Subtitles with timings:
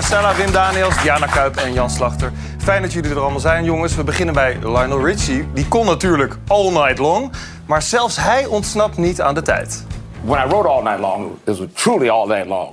[0.00, 2.32] Marcella, Wim Daniels, Diana Kuip en Jan Slachter.
[2.58, 3.94] Fijn dat jullie er allemaal zijn, jongens.
[3.94, 5.48] We beginnen bij Lionel Richie.
[5.52, 7.32] Die kon natuurlijk all night long.
[7.66, 9.84] Maar zelfs hij ontsnapt niet aan de tijd.
[10.24, 12.68] When I wrote All Night Long, it was truly all night long.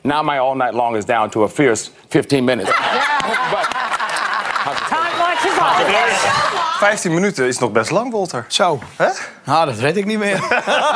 [0.00, 2.70] Now my all night long is down to a fierce 15 minutes.
[3.50, 3.68] but,
[4.88, 6.45] Time marches on.
[6.76, 8.44] 15 minuten is nog best lang, Walter.
[8.48, 8.80] Zo.
[8.96, 9.08] Hè?
[9.44, 10.42] Nou, dat weet ik niet meer.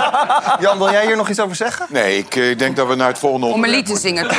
[0.60, 1.86] Jan, wil jij hier nog iets over zeggen?
[1.88, 4.28] Nee, ik eh, denk dat we naar het volgende Om een onderwerp lied te zingen,
[4.28, 4.38] toch?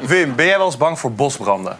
[0.10, 1.78] Wim, ben jij wel eens bang voor bosbranden?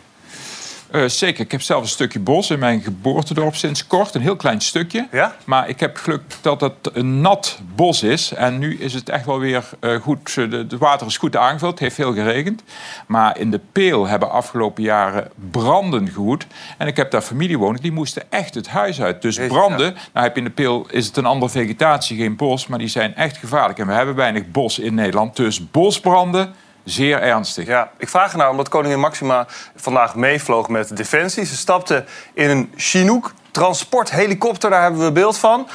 [0.94, 4.14] Eh, zeker, ik heb zelf een stukje bos in mijn geboortedorp sinds kort.
[4.14, 5.08] Een heel klein stukje.
[5.12, 5.36] Ja?
[5.44, 8.32] Maar ik heb geluk dat het een nat bos is.
[8.32, 10.34] En nu is het echt wel weer eh, goed.
[10.34, 11.70] Het de, de water is goed aangevuld.
[11.70, 12.62] Het heeft veel geregend.
[13.06, 16.46] Maar in de Peel hebben afgelopen jaren branden gewoed.
[16.78, 17.80] En ik heb daar familie wonen.
[17.80, 19.22] Die moesten echt het huis uit.
[19.22, 19.94] Dus branden.
[20.12, 22.66] Nou heb je in de Peel is het een andere vegetatie, geen bos.
[22.66, 23.78] Maar die zijn echt gevaarlijk.
[23.78, 25.36] En we hebben weinig bos in Nederland.
[25.36, 26.54] Dus bosbranden,
[26.84, 27.66] zeer ernstig.
[27.66, 29.46] Ja, ik vraag ernaar omdat koningin Maxima
[29.76, 31.44] vandaag meevloog met Defensie.
[31.44, 32.04] Ze stapte
[32.34, 35.68] in een Chinook transporthelikopter, daar hebben we beeld van.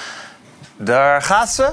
[0.78, 1.72] Daar gaat ze.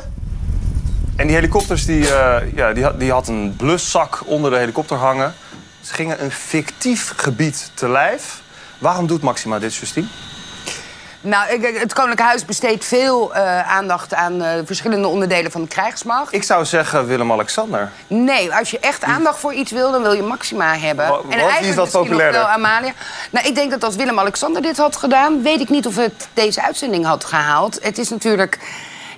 [1.17, 5.35] En die helikopters die, eh, ja, die, die had een bluszak onder de helikopter hangen.
[5.81, 8.43] Ze gingen een fictief gebied te lijf.
[8.79, 10.07] Waarom doet Maxima dit, Justine?
[11.21, 15.69] Nou, ik- het Koninklijk Huis besteedt veel eh, aandacht aan eh, verschillende onderdelen van de
[15.69, 16.33] krijgsmacht.
[16.35, 17.91] Ik zou zeggen Willem-Alexander.
[18.07, 21.09] Nee, als je echt aandacht voor iets wil, dan wil je Maxima hebben.
[21.09, 22.41] Wa- wat is dat misschien nog populairder?
[22.41, 22.93] wel Amalia.
[23.31, 25.43] Nou, ik denk dat als Willem-Alexander dit had gedaan...
[25.43, 27.79] weet ik niet of het deze uitzending had gehaald.
[27.83, 28.59] Het is natuurlijk...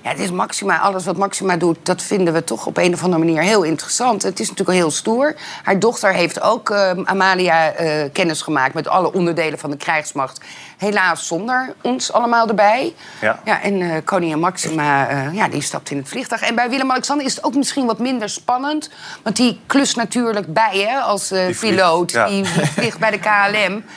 [0.03, 0.79] Ja, het is Maxima.
[0.79, 4.23] Alles wat Maxima doet, dat vinden we toch op een of andere manier heel interessant.
[4.23, 5.35] Het is natuurlijk heel stoer.
[5.63, 10.41] Haar dochter heeft ook eh, Amalia eh, kennis gemaakt met alle onderdelen van de krijgsmacht.
[10.77, 12.93] Helaas zonder ons allemaal erbij.
[13.21, 13.39] Ja.
[13.45, 16.41] Ja, en eh, koningin Maxima, eh, ja, die stapt in het vliegtuig.
[16.41, 18.89] En bij Willem-Alexander is het ook misschien wat minder spannend.
[19.23, 22.11] Want die klust natuurlijk bij, hè, als eh, Die vliegt, piloot.
[22.11, 22.27] ja.
[22.27, 23.83] Die, die vliegt bij de KLM.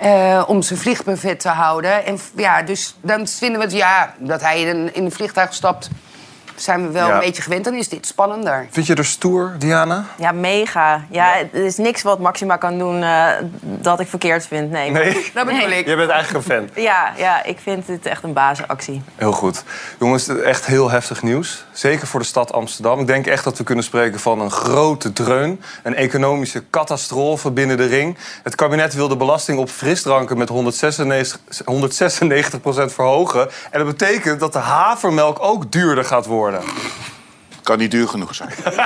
[0.00, 2.04] eh, om zijn vliegbuffet te houden.
[2.04, 5.90] En ja, dus dan vinden we het, ja, dat hij in in een vliegtuig stapt...
[6.62, 7.14] zijn we wel Ja.
[7.14, 7.64] een beetje gewend.
[7.64, 8.66] Dan is dit spannender.
[8.70, 10.04] Vind je er stoer, Diana?
[10.18, 11.04] Ja, mega.
[11.10, 13.26] Ja, er is niks wat Maxima kan doen eh,
[13.60, 14.70] dat ik verkeerd vind.
[14.70, 14.90] Nee.
[14.90, 15.12] Nee?
[15.34, 15.78] Dat bedoel Nee.
[15.78, 15.86] ik.
[15.86, 16.82] Jij bent eigenlijk een fan.
[16.82, 19.02] Ja, ja, ik vind het echt een bazenactie.
[19.16, 19.64] Heel goed.
[19.98, 21.64] Jongens, echt heel heftig nieuws.
[21.72, 23.00] Zeker voor de stad Amsterdam.
[23.00, 25.60] Ik denk echt dat we kunnen spreken van een grote dreun.
[25.82, 28.16] Een economische catastrofe binnen de ring.
[28.42, 33.48] Het kabinet wil de belasting op frisdranken met 196, 196 verhogen.
[33.70, 36.49] En dat betekent dat de havermelk ook duurder gaat worden.
[37.62, 38.50] Kan niet duur genoeg zijn.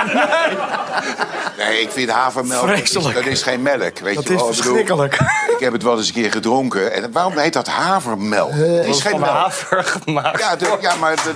[1.57, 3.99] Nee, ik vind havermelk, dat is, dat is geen melk.
[3.99, 4.49] Weet Dat je is wel.
[4.49, 5.13] Ik bedoel, verschrikkelijk.
[5.47, 6.93] Ik heb het wel eens een keer gedronken.
[6.93, 8.51] En waarom heet dat havermelk?
[8.51, 9.31] Het is geen melk.
[9.31, 10.39] haver gemaakt.
[10.39, 11.35] Ja, ja maar dat...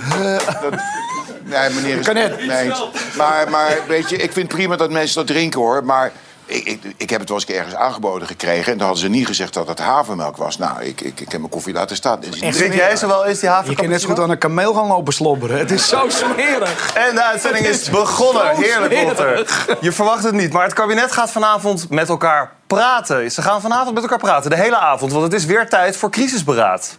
[0.62, 0.80] dat
[1.44, 2.30] nee, meneer is Kan net.
[2.40, 2.82] het eens.
[3.16, 5.84] Maar, maar weet je, ik vind prima dat mensen dat drinken, hoor.
[5.84, 6.12] Maar
[6.50, 8.72] ik, ik, ik heb het wel eens ergens aangeboden gekregen...
[8.72, 10.58] en dan hadden ze niet gezegd dat het havermelk was.
[10.58, 12.22] Nou, ik, ik, ik heb mijn koffie laten staan.
[12.22, 14.38] Is Drink jij zo wel eens die haver Je kan net zo goed aan een
[14.38, 15.58] kameel gaan lopen slobberen.
[15.58, 16.94] Het is zo smerig.
[16.94, 18.56] En de uitzending is begonnen.
[18.56, 19.02] Zo Heerlijk.
[19.02, 19.46] Walter.
[19.80, 23.30] Je verwacht het niet, maar het kabinet gaat vanavond met elkaar praten.
[23.30, 25.12] Ze gaan vanavond met elkaar praten, de hele avond.
[25.12, 26.98] Want het is weer tijd voor crisisberaad.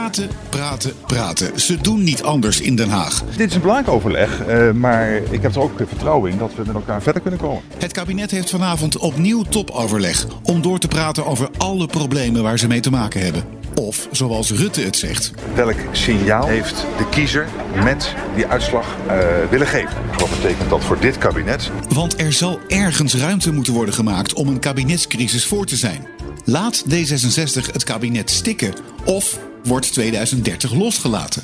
[0.00, 1.60] Praten, praten, praten.
[1.60, 3.22] Ze doen niet anders in Den Haag.
[3.36, 6.62] Dit is een belangrijk overleg, eh, maar ik heb er ook vertrouwen in dat we
[6.66, 7.62] met elkaar verder kunnen komen.
[7.78, 12.66] Het kabinet heeft vanavond opnieuw topoverleg om door te praten over alle problemen waar ze
[12.66, 13.44] mee te maken hebben.
[13.74, 17.48] Of, zoals Rutte het zegt, Welk signaal heeft de kiezer
[17.84, 19.18] met die uitslag eh,
[19.50, 19.96] willen geven?
[20.18, 21.70] Wat betekent dat voor dit kabinet?
[21.94, 26.06] want er zal ergens ruimte moeten worden gemaakt om een kabinetscrisis voor te zijn.
[26.44, 28.74] Laat D66 het kabinet stikken
[29.04, 31.42] of wordt 2030 losgelaten.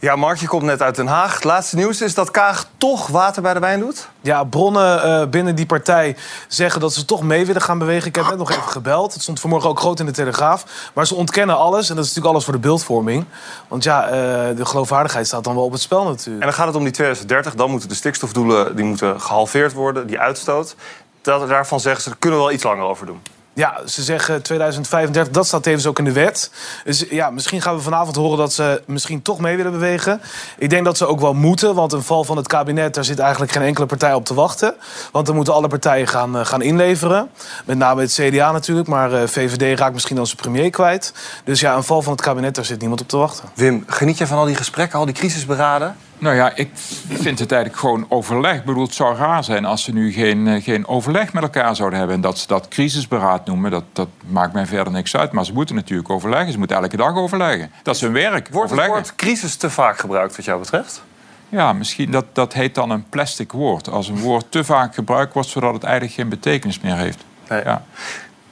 [0.00, 1.34] Ja, Mark, je komt net uit Den Haag.
[1.34, 4.08] Het laatste nieuws is dat Kaag toch water bij de wijn doet.
[4.20, 6.16] Ja, bronnen eh, binnen die partij
[6.48, 8.08] zeggen dat ze toch mee willen gaan bewegen.
[8.08, 9.12] Ik heb net nog even gebeld.
[9.12, 10.90] Het stond vanmorgen ook groot in de Telegraaf.
[10.94, 11.88] Maar ze ontkennen alles.
[11.88, 13.24] En dat is natuurlijk alles voor de beeldvorming.
[13.68, 14.10] Want ja, eh,
[14.56, 16.44] de geloofwaardigheid staat dan wel op het spel natuurlijk.
[16.44, 17.54] En dan gaat het om die 2030.
[17.54, 20.74] Dan moeten de stikstofdoelen die moeten gehalveerd worden, die uitstoot.
[21.22, 23.20] Dat, daarvan zeggen ze, daar kunnen we wel iets langer over doen.
[23.58, 26.50] Ja, ze zeggen 2035, dat staat tevens ook in de wet.
[26.84, 30.20] Dus ja, misschien gaan we vanavond horen dat ze misschien toch mee willen bewegen.
[30.58, 32.94] Ik denk dat ze ook wel moeten, want een val van het kabinet...
[32.94, 34.74] daar zit eigenlijk geen enkele partij op te wachten.
[35.12, 37.30] Want dan moeten alle partijen gaan, eh, gaan inleveren.
[37.64, 41.12] Met name het CDA natuurlijk, maar eh, VVD raakt misschien dan zijn premier kwijt.
[41.44, 43.48] Dus ja, een val van het kabinet, daar zit niemand op te wachten.
[43.54, 45.96] Wim, geniet je van al die gesprekken, al die crisisberaden?
[46.18, 46.70] Nou ja, ik
[47.08, 48.54] vind het eigenlijk gewoon overleg.
[48.54, 51.76] Ik bedoel, het zou raar zijn als ze nu geen, eh, geen overleg met elkaar
[51.76, 52.16] zouden hebben.
[52.16, 55.32] En dat ze dat crisisberaad noemen, dat, dat maakt mij verder niks uit.
[55.32, 56.52] Maar ze moeten natuurlijk overleggen.
[56.52, 57.70] Ze moeten elke dag overleggen.
[57.82, 61.02] Dat is hun werk, Wordt het woord crisis te vaak gebruikt wat jou betreft?
[61.48, 63.88] Ja, misschien dat, dat heet dan een plastic woord.
[63.88, 67.24] Als een woord te vaak gebruikt wordt, zodat het eigenlijk geen betekenis meer heeft.
[67.48, 67.64] Nee.
[67.64, 67.84] Ja.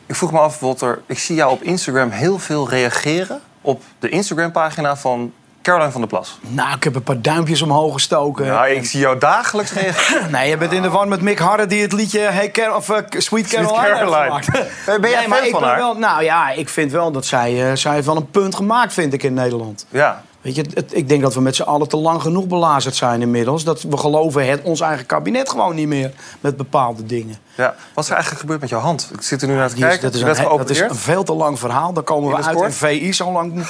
[0.07, 4.09] Ik vroeg me af, Walter, ik zie jou op Instagram heel veel reageren op de
[4.09, 5.33] Instagram-pagina van
[5.67, 6.39] Caroline van der Plas.
[6.41, 8.45] Nou, ik heb een paar duimpjes omhoog gestoken.
[8.45, 10.31] Ja, ik zie jou dagelijks reageren.
[10.37, 12.89] Nee, je bent in de war met Mick Harder die het liedje hey Car of,
[12.89, 14.43] eh, Sweet Caroline, heeft Caroline.
[14.43, 14.47] gemaakt.
[15.01, 15.79] Ben jij Nee, maar fan ik van ben haar?
[15.79, 18.93] Wel, nou ja, ik vind wel dat zij, eh, zij heeft wel een punt gemaakt,
[18.93, 19.87] vind ik, in Nederland.
[19.89, 20.23] Ja.
[20.47, 23.21] Weet je, het- ik denk dat we met z'n allen te lang genoeg belazerd zijn
[23.21, 23.65] inmiddels.
[23.65, 27.37] Dat we geloven het, ons eigen kabinet gewoon niet meer met bepaalde dingen.
[27.57, 27.75] ja.
[27.95, 29.11] Wat is er eigenlijk gebeurd met jouw hand?
[29.13, 30.01] Ik zit er nu naar te is- kijken.
[30.03, 31.93] dat, is een, dat is een veel te lang verhaal.
[31.93, 32.67] Daar komen we uit kort?
[32.67, 33.53] in VI zo lang.
[33.53, 33.65] moet-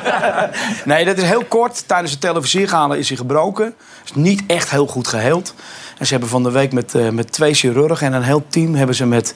[0.84, 1.88] nee, dat is heel kort.
[1.88, 3.74] Tijdens het televisiegalen is hij gebroken.
[4.04, 5.54] Is niet echt heel goed geheeld.
[5.98, 8.74] En ze hebben van de week met, eh, met twee chirurgen en een heel team...
[8.74, 9.34] hebben ze met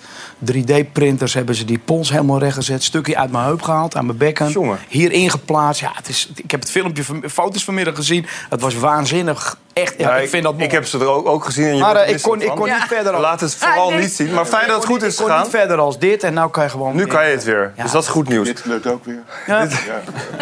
[0.52, 2.82] 3D-printers hebben ze die pols helemaal rechtgezet.
[2.82, 4.48] Stukje uit mijn heup gehaald, aan mijn bekken.
[4.50, 4.78] Jongen.
[4.88, 5.80] Hier ingeplaatst.
[5.80, 8.26] Ja, het is, ik heb het filmpje, van- foto's vanmiddag gezien.
[8.48, 9.58] Het was waanzinnig.
[9.72, 10.64] Echt, ja, Ja, ik vind dat mooi.
[10.64, 11.66] ik heb ze er ook, ook gezien.
[11.66, 13.22] En je Maar eh, ik kon, ik kon niet verder als...
[13.22, 14.00] Laat het vooral Ah, nee.
[14.00, 14.32] niet zien.
[14.34, 15.43] Maar fijn dat het goed is Ik kon gegaan.
[15.43, 16.96] niet verder als dit en nu kan je gewoon...
[16.96, 17.72] Nu kan je het weer.
[17.76, 17.82] Ja.
[17.82, 18.46] Dus dat is goed nieuws.
[18.46, 19.22] Dit lukt ook weer.
[19.46, 19.66] Ja.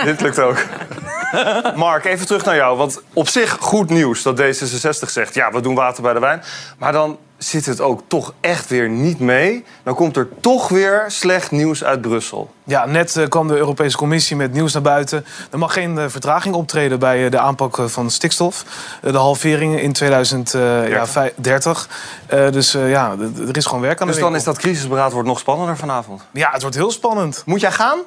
[0.04, 0.56] Dit lukt ook.
[1.76, 2.76] Mark, even terug naar jou.
[2.76, 5.34] Want op zich goed nieuws dat D66 zegt...
[5.34, 6.42] ja, we doen water bij de wijn.
[6.78, 9.64] Maar dan zit het ook toch echt weer niet mee.
[9.82, 12.50] Dan komt er toch weer slecht nieuws uit Brussel.
[12.64, 15.26] Ja, net eh, kwam de Europese Commissie met nieuws naar buiten.
[15.50, 18.64] Er mag geen eh, vertraging optreden bij eh, de aanpak van stikstof.
[19.02, 21.88] De halvering in 2030.
[22.26, 23.16] Eh, dus eh, ja,
[23.48, 24.50] er is gewoon werk aan Dus de dan winkel.
[24.50, 26.22] is dat crisisberaad wordt nog spannender vanavond.
[26.30, 27.42] Ja, het wordt heel spannend.
[27.46, 27.98] Moet jij gaan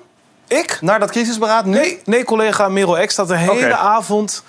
[0.48, 0.78] Ik?
[0.82, 1.78] naar dat crisisberaad nu?
[1.78, 4.44] Nee, nee collega Merel Eck staat de hele avond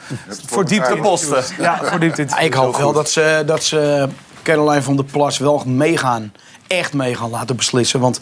[0.46, 1.44] voor diepte De posten.
[1.58, 2.24] Ja, voor diepte.
[2.28, 4.08] Ja, ik hoop wel dat ze, dat ze
[4.48, 6.32] Caroline van der Plas wel meegaan.
[6.66, 8.00] Echt meegaan laten beslissen.
[8.00, 8.20] Want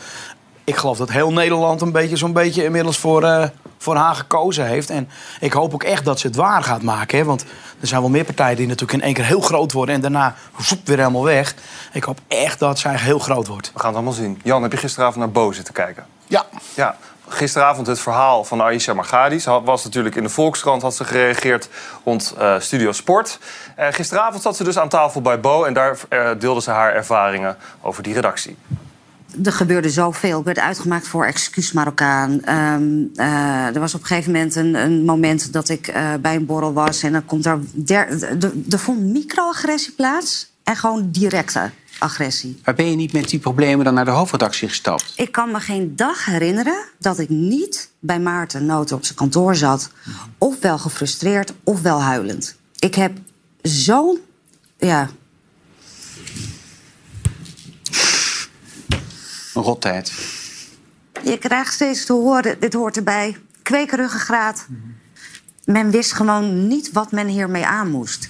[0.65, 4.67] ik geloof dat heel Nederland een beetje, zo'n beetje inmiddels voor, eh, voor haar gekozen
[4.67, 4.91] heeft.
[4.91, 5.09] En
[5.41, 7.19] ik hoop ook echt dat ze het waar gaat maken.
[7.19, 7.25] Hè?
[7.25, 7.45] Want
[7.81, 9.95] er zijn wel meer partijen die natuurlijk in één keer heel groot worden.
[9.95, 11.55] En daarna zoep, weer helemaal weg.
[11.93, 13.71] Ik hoop echt dat zij heel groot wordt.
[13.73, 14.41] We gaan het allemaal zien.
[14.43, 16.07] Jan, heb je gisteravond naar Bo zitten kijken?
[16.27, 16.47] Ja.
[16.75, 16.97] Ja,
[17.29, 19.41] gisteravond het verhaal van Aisha Margadi.
[19.41, 21.69] Ze was natuurlijk in de Volkskrant, had ze gereageerd
[22.05, 23.39] rond eh, Studio Sport.
[23.77, 26.95] Eh, gisteravond zat ze dus aan tafel bij Bo en daar eh, deelde ze haar
[26.95, 28.57] ervaringen over die redactie.
[29.45, 30.39] Er gebeurde zoveel.
[30.39, 32.43] Ik werd uitgemaakt voor excuus Marokkaan.
[32.45, 32.83] Ehm,
[33.15, 36.73] eh, er was op een gegeven moment een, een moment dat ik bij een borrel
[36.73, 37.03] was...
[37.03, 37.59] en dan komt er...
[38.71, 42.61] Er vond microagressie plaats en gewoon directe agressie.
[42.65, 45.13] Maar ben je niet met die problemen dan naar de hoofdredactie gestapt?
[45.17, 49.57] Ik kan me geen dag herinneren dat ik niet bij Maarten Noten op zijn kantoor
[49.57, 49.91] zat...
[50.39, 52.57] ofwel gefrustreerd ofwel huilend.
[52.79, 53.19] Ik heb
[53.63, 54.19] zo'n...
[54.79, 55.09] Ja,
[59.57, 60.13] Een rottijd.
[61.25, 63.37] Je krijgt steeds te horen, dit hoort erbij.
[63.63, 64.67] Kwekeruggengraat.
[65.65, 68.29] Men wist gewoon niet wat men hiermee aan moest.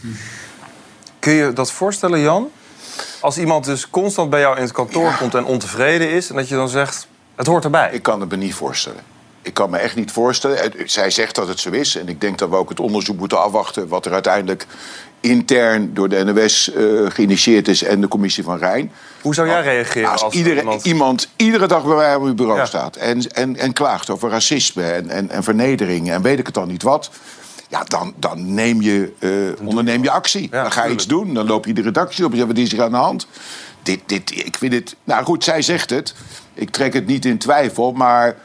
[1.18, 2.48] Kun je dat voorstellen, Jan?
[3.26, 6.30] Als iemand dus constant bij jou in het kantoor komt en ontevreden is...
[6.30, 7.90] en dat je dan zegt, het hoort erbij.
[7.92, 9.00] Ik kan het me niet voorstellen.
[9.42, 10.72] Ik kan me echt niet voorstellen.
[10.84, 11.96] Zij zegt dat het zo is.
[11.96, 13.88] En ik denk dat we ook het onderzoek moeten afwachten...
[13.88, 14.66] wat er uiteindelijk
[15.20, 17.82] intern door de NOS eh, geïnitieerd is...
[17.82, 18.92] en de commissie van Rijn.
[19.20, 20.84] Hoe zou jij reageren Als, als, iedere, iemand...
[20.84, 21.28] iemand...
[21.36, 22.66] iedere dag bij mij op uw bureau Ja.
[22.66, 22.96] staat...
[22.96, 26.10] En, en, en klaagt over racisme en, en, en vernedering...
[26.10, 27.10] en weet ik het dan niet wat...
[27.68, 29.12] Ja, dan, dan neem je,
[29.58, 30.50] eh, onderneem je actie.
[30.50, 31.34] dan ga je iets doen.
[31.34, 33.26] Dan loop je de redactie op en zeg wat is er aan de hand?
[33.82, 34.96] Dit, dit, ik vind het...
[35.04, 36.14] Nou goed, zij zegt het.
[36.54, 38.36] Ik trek het niet in twijfel, maar...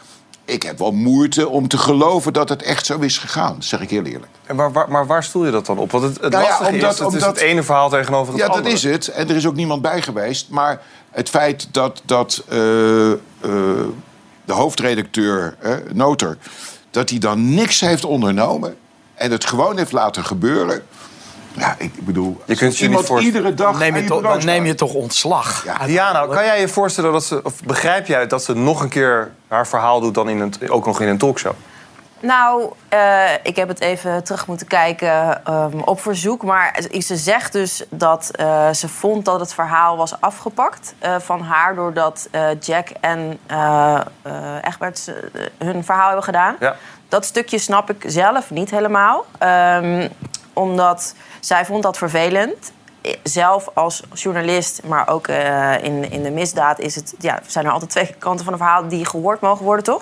[0.46, 3.64] Ik heb wel moeite om te geloven dat het echt zo is gegaan.
[3.64, 4.32] Zeg ik heel eerlijk.
[4.46, 5.92] En waar, waar- maar waar stoel je dat dan op?
[5.92, 8.34] Want het, het Nou ja, lastige omdat- is, het is omdat- het ene verhaal tegenover
[8.34, 8.64] het Ja, andere.
[8.64, 9.08] dat is het.
[9.08, 10.50] En er is ook niemand bij geweest.
[10.50, 13.18] Maar het feit dat, dat eh, eh,
[14.46, 16.38] de hoofdredacteur, eh, Noter...
[16.92, 18.76] dat hij dan niks heeft ondernomen...
[19.22, 20.84] en het gewoon heeft laten gebeuren...
[21.54, 23.38] Ja, ik bedoel, Je kunt als je niet iemand voorstellen.
[23.38, 25.66] iedere dag Neem je je toch, dan neem je toch ontslag.
[25.66, 25.86] Ja.
[25.86, 27.44] Diana, kan jij je voorstellen dat ze...
[27.44, 30.14] of begrijp jij dat ze nog een keer haar verhaal doet...
[30.14, 31.54] dan in een, ook nog in een talkshow?
[32.22, 36.44] Nou, eh, ik heb het even terug moeten kijken ehm, op verzoek.
[36.44, 41.42] Maar ze zegt dus dat eh, ze vond dat het verhaal was afgepakt eh, van
[41.42, 41.76] haar...
[41.76, 45.14] doordat eh, Jack en eh eh Egbert
[45.58, 46.56] hun verhaal hebben gedaan.
[46.60, 46.76] Ja.
[47.12, 49.26] Dat stukje snap ik zelf niet helemaal.
[49.38, 50.08] Ehm,
[50.54, 52.72] omdat zij vond dat vervelend.
[53.06, 56.80] I- Zelf als journalist, maar ook eh, in, in de misdaad...
[56.80, 59.84] Is het, ja, zijn er altijd twee kanten van een verhaal die gehoord mogen worden,
[59.86, 60.02] toch?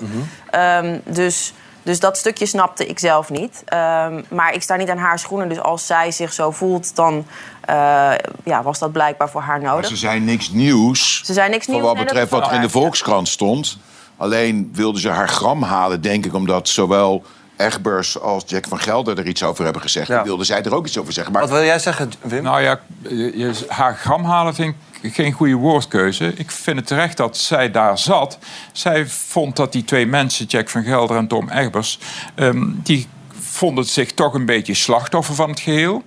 [0.49, 3.61] Ehm, dus, dus dat stukje snapte ik zelf niet.
[3.65, 5.49] Ehm, maar ik sta niet aan haar schoenen.
[5.49, 7.25] Dus als zij zich zo voelt, dan
[7.61, 8.11] eh,
[8.43, 9.89] ja, was dat blijkbaar voor haar Maar nodig.
[9.89, 11.21] ze zijn niks nieuws.
[11.25, 11.85] Ze zijn niks Voor nieuws.
[11.87, 13.77] wat Nee, dat betreft wat er in de Volkskrant stond.
[14.19, 17.23] Alleen wilden ze haar gram halen, denk ik, omdat zowel
[17.57, 20.07] Egbers als Jack van Gelder er iets over hebben gezegd...
[20.07, 20.15] Ja.
[20.15, 21.33] dan wilden zij er ook iets over zeggen.
[21.33, 22.43] Maar Wat wil jij zeggen, Wim?
[22.43, 26.33] Nou ja, je, je- haar gram halen vind ik geen goede woordkeuze.
[26.35, 28.37] Ik vind het terecht dat zij daar zat.
[28.71, 31.99] Zij vond dat die twee mensen, Jack van Gelder en Tom Egbers...
[32.35, 33.07] ehm, die
[33.39, 36.03] vonden zich toch een beetje slachtoffer van het geheel.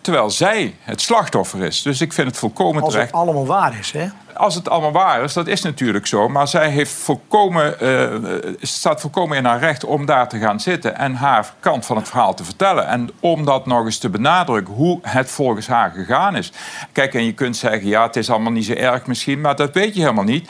[0.00, 1.82] Terwijl zij het slachtoffer is.
[1.82, 3.10] Dus ik vind het volkomen Als terecht.
[3.10, 4.06] het allemaal waar is, hè?
[4.36, 6.28] Als het allemaal waar is, dat is natuurlijk zo.
[6.28, 10.96] Maar zij heeft volkomen, eh, staat volkomen in haar recht om daar te gaan zitten
[10.96, 12.86] en haar kant van het verhaal te vertellen.
[12.86, 16.52] En om dat nog eens te benadrukken, hoe het volgens haar gegaan is.
[16.92, 19.74] Kijk, en je kunt zeggen, ja, het is allemaal niet zo erg misschien, maar dat
[19.74, 20.48] weet je helemaal niet.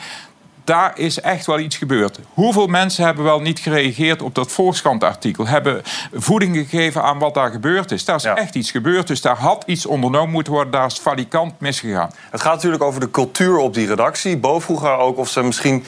[0.67, 2.19] Daar is echt wel iets gebeurd.
[2.33, 5.47] Hoeveel mensen hebben wel niet gereageerd op dat Volkskrant-artikel?
[5.47, 5.81] Hebben
[6.13, 8.05] voeding gegeven aan wat daar gebeurd is?
[8.05, 10.71] Daar is echt iets gebeurd, dus daar had iets ondernomen moeten worden.
[10.71, 12.11] Daar is valikant misgegaan.
[12.31, 14.37] Het gaat natuurlijk over de cultuur op die redactie.
[14.37, 15.83] Bo vroeg haar ook of ze misschien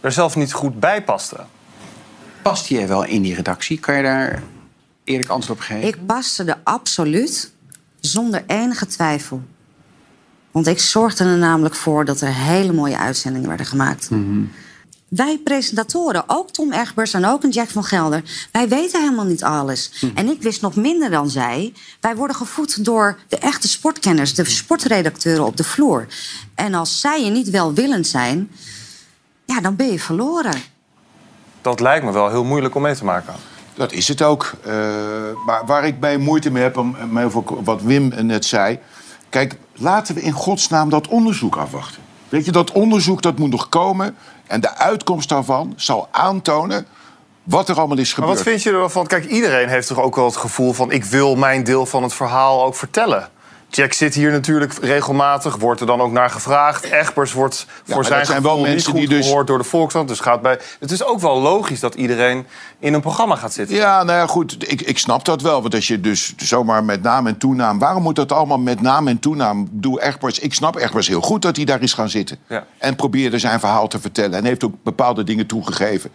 [0.00, 1.36] er zelf niet goed bij paste.
[2.42, 3.78] Past jij wel in die redactie?
[3.78, 4.42] Kan je daar
[5.04, 5.88] eerlijk antwoord op geven?
[5.88, 7.52] Ik paste er absoluut
[8.00, 9.42] zonder enige twijfel.
[10.50, 14.08] Want ik zorgde er namelijk voor dat er hele mooie uitzendingen werden gemaakt.
[15.08, 18.22] Wij presentatoren, ook Tom Egbers en ook een Jack van Gelder...
[18.52, 20.04] wij weten helemaal niet alles.
[20.14, 21.72] En ik wist nog minder dan zij.
[22.00, 24.34] Wij worden gevoed door de echte sportkenners...
[24.34, 26.06] de sportredacteuren op de vloer.
[26.54, 28.50] En als zij je niet welwillend zijn...
[29.44, 30.54] ja, dan ben je verloren.
[31.62, 33.34] Dat lijkt me wel heel moeilijk om mee te maken.
[33.74, 34.52] Dat is het ook.
[34.64, 34.72] Eh,
[35.46, 36.96] maar waar ik bij moeite mee heb, om,
[37.64, 38.78] wat Wim net zei...
[39.28, 42.02] Kijk, laten we in godsnaam dat onderzoek afwachten.
[42.28, 44.16] Weet je, dat onderzoek dat moet nog komen...
[44.46, 46.86] en de uitkomst daarvan zal aantonen
[47.42, 48.44] wat er allemaal is Maar gebeurd.
[48.44, 49.06] wat vind je ervan?
[49.06, 50.90] Kijk, iedereen heeft toch ook wel het gevoel van...
[50.90, 53.28] ik wil mijn deel van het verhaal ook vertellen.
[53.70, 56.84] Jack zit hier natuurlijk regelmatig, wordt er dan ook naar gevraagd.
[56.84, 60.08] Egbers wordt voor zijn wel gevoel mensen niet goed die dus- gehoord door de Volkskrant.
[60.08, 60.58] Dus gaat bij...
[60.80, 62.46] Het is ook wel logisch dat iedereen
[62.78, 63.76] in een programma gaat zitten.
[63.76, 65.62] Ja, nou ja, goed, ik, ik snap dat wel.
[65.62, 67.78] Want als je dus zomaar met naam en toenaam...
[67.78, 69.68] waarom moet dat allemaal met naam en toenaam?
[69.70, 72.38] Doe Egbers, ik snap Egbers heel goed dat hij daar is gaan zitten.
[72.48, 72.64] Ja.
[72.78, 74.38] En probeerde zijn verhaal te vertellen.
[74.38, 76.10] En heeft ook bepaalde dingen toegegeven.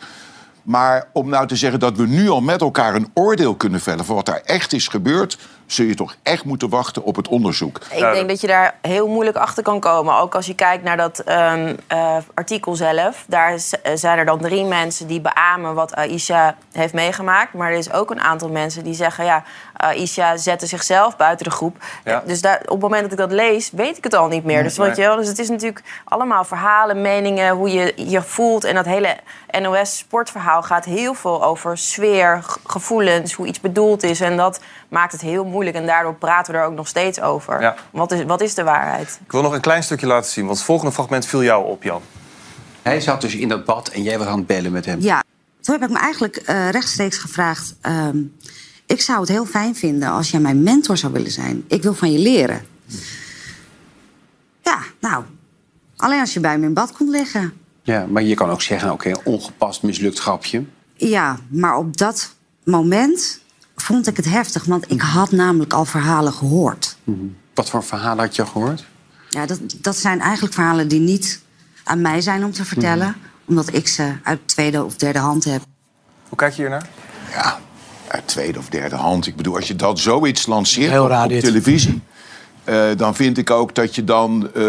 [0.63, 4.05] Maar om nou te zeggen dat we nu al met elkaar een oordeel kunnen vellen...
[4.05, 5.37] voor wat daar echt is gebeurd...
[5.65, 7.79] zul je toch echt moeten wachten op het onderzoek.
[7.91, 10.17] Ik denk dat je daar heel moeilijk achter kan komen.
[10.17, 13.23] Ook als je kijkt naar dat ehm, eh, artikel zelf.
[13.27, 17.53] Daar z- eh, zijn er dan drie mensen die beamen wat Aisha heeft meegemaakt.
[17.53, 19.25] Maar er is ook een aantal mensen die zeggen...
[19.25, 19.43] ja,
[19.77, 21.77] Aisha zette zichzelf buiten de groep.
[22.03, 22.23] Ja.
[22.25, 24.63] Dus daar, op het moment dat ik dat lees, weet ik het al niet meer.
[24.63, 24.95] Dus, weet Nee.
[24.95, 27.55] je wel, dus het is natuurlijk allemaal verhalen, meningen...
[27.55, 28.63] hoe je je voelt.
[28.63, 29.15] En dat hele
[29.61, 33.33] NOS-sportverhaal gaat heel veel over sfeer, gevoelens...
[33.33, 34.21] hoe iets bedoeld is.
[34.21, 35.53] En dat maakt het heel moeilijk.
[35.63, 37.61] En daardoor praten we er ook nog steeds over.
[37.61, 37.75] Ja.
[37.91, 39.19] Wat, is, wat is de waarheid?
[39.25, 41.83] Ik wil nog een klein stukje laten zien, want het volgende fragment viel jou op,
[41.83, 42.01] Jan.
[42.81, 45.01] Hij zat dus in dat bad en jij was aan het bellen met hem.
[45.01, 45.23] Ja,
[45.61, 47.75] toen heb ik me eigenlijk eh, rechtstreeks gevraagd...
[47.81, 48.17] ehm,
[48.85, 51.63] ik zou het heel fijn vinden als jij mijn mentor zou willen zijn.
[51.67, 52.65] Ik wil van je leren.
[54.63, 55.23] Ja, nou,
[55.95, 57.53] alleen als je bij me in bad komt liggen.
[57.81, 60.63] Ja, maar je kan ook zeggen, oké, ongepast mislukt grapje.
[60.93, 62.33] Ja, maar op dat
[62.63, 63.39] moment
[63.85, 64.63] vond ik het heftig.
[64.65, 66.97] Want ik had namelijk al verhalen gehoord.
[67.53, 68.85] Wat voor verhaal had je gehoord?
[69.29, 71.41] Ja, dat, dat zijn eigenlijk verhalen die niet
[71.83, 73.15] aan mij zijn om te vertellen.
[73.45, 75.61] Omdat ik ze uit tweede of derde hand heb.
[76.29, 76.87] Hoe kijk je hiernaar?
[77.31, 77.59] Ja,
[78.07, 79.27] uit tweede of derde hand.
[79.27, 81.43] Ik bedoel, als je dat zoiets lanceert Heel op, raar op dit.
[81.43, 82.01] televisie...
[82.63, 84.63] eh, dan vind ik ook dat je dan eh,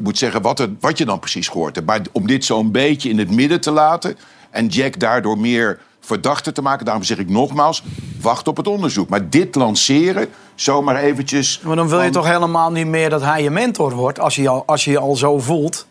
[0.00, 1.86] moet zeggen wat, er, wat je dan precies gehoord hebt.
[1.86, 4.16] Maar om dit zo'n beetje in het midden te laten...
[4.50, 6.84] en Jack daardoor meer verdachte te maken...
[6.84, 7.82] daarom zeg ik nogmaals,
[8.20, 9.08] wacht op het onderzoek.
[9.08, 11.60] Maar dit lanceren, zomaar eventjes...
[11.64, 14.20] Maar dan wil je van- toch helemaal niet meer dat hij je mentor wordt...
[14.20, 15.86] als je al, als je je al zo voelt.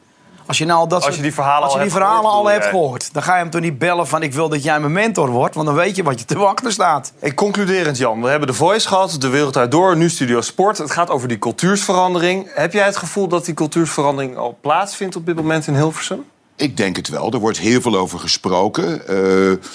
[0.45, 2.29] Als je, nou al dat Als je die verhalen als je al die hebt verhalen
[2.29, 3.13] gehoord, al hebt gehoord...
[3.13, 4.23] dan ga je hem toch niet bellen van...
[4.23, 5.55] ik wil dat jij mijn mentor wordt...
[5.55, 7.13] want dan weet je wat je te wachten staat.
[7.19, 8.21] Ik concluderend, Jan.
[8.21, 10.77] We hebben de Voice gehad, de wereld uit door, nu Studio Sport.
[10.77, 12.47] Het gaat over die cultuursverandering.
[12.53, 16.25] Heb jij het gevoel dat die cultuursverandering al plaatsvindt op dit moment in Hilversum?
[16.55, 17.31] Ik denk het wel.
[17.31, 19.07] Er wordt heel veel over gesproken.
[19.07, 19.67] Eh,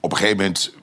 [0.00, 0.74] op een gegeven moment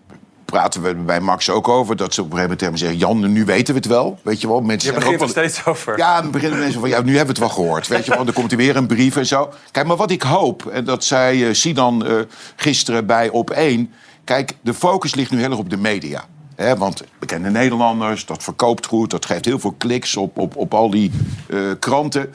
[0.46, 1.96] praten we bij Max ook over...
[1.96, 3.22] dat ze op een gegeven moment tegen me zeggen...
[3.22, 4.20] Jan, nu weten we het wel.
[4.24, 5.98] Weet je wel, mensen Je begint er ook wel- steeds over.
[5.98, 7.88] Ja, dan beginnen mensen van, ja, nu hebben we het wel gehoord.
[7.88, 9.54] Weet je wel, dan komt er weer een brief en zo.
[9.72, 12.16] Kijk, maar wat ik hoop, en dat zei Sinan eh,
[12.56, 13.94] gisteren bij Op1...
[14.24, 16.26] Kijk, de focus ligt nu heel erg op de media.
[16.56, 19.10] Hè, want bekende Nederlanders, dat verkoopt goed...
[19.10, 21.12] dat geeft heel veel kliks op, op, op al die
[21.50, 22.34] eh, kranten...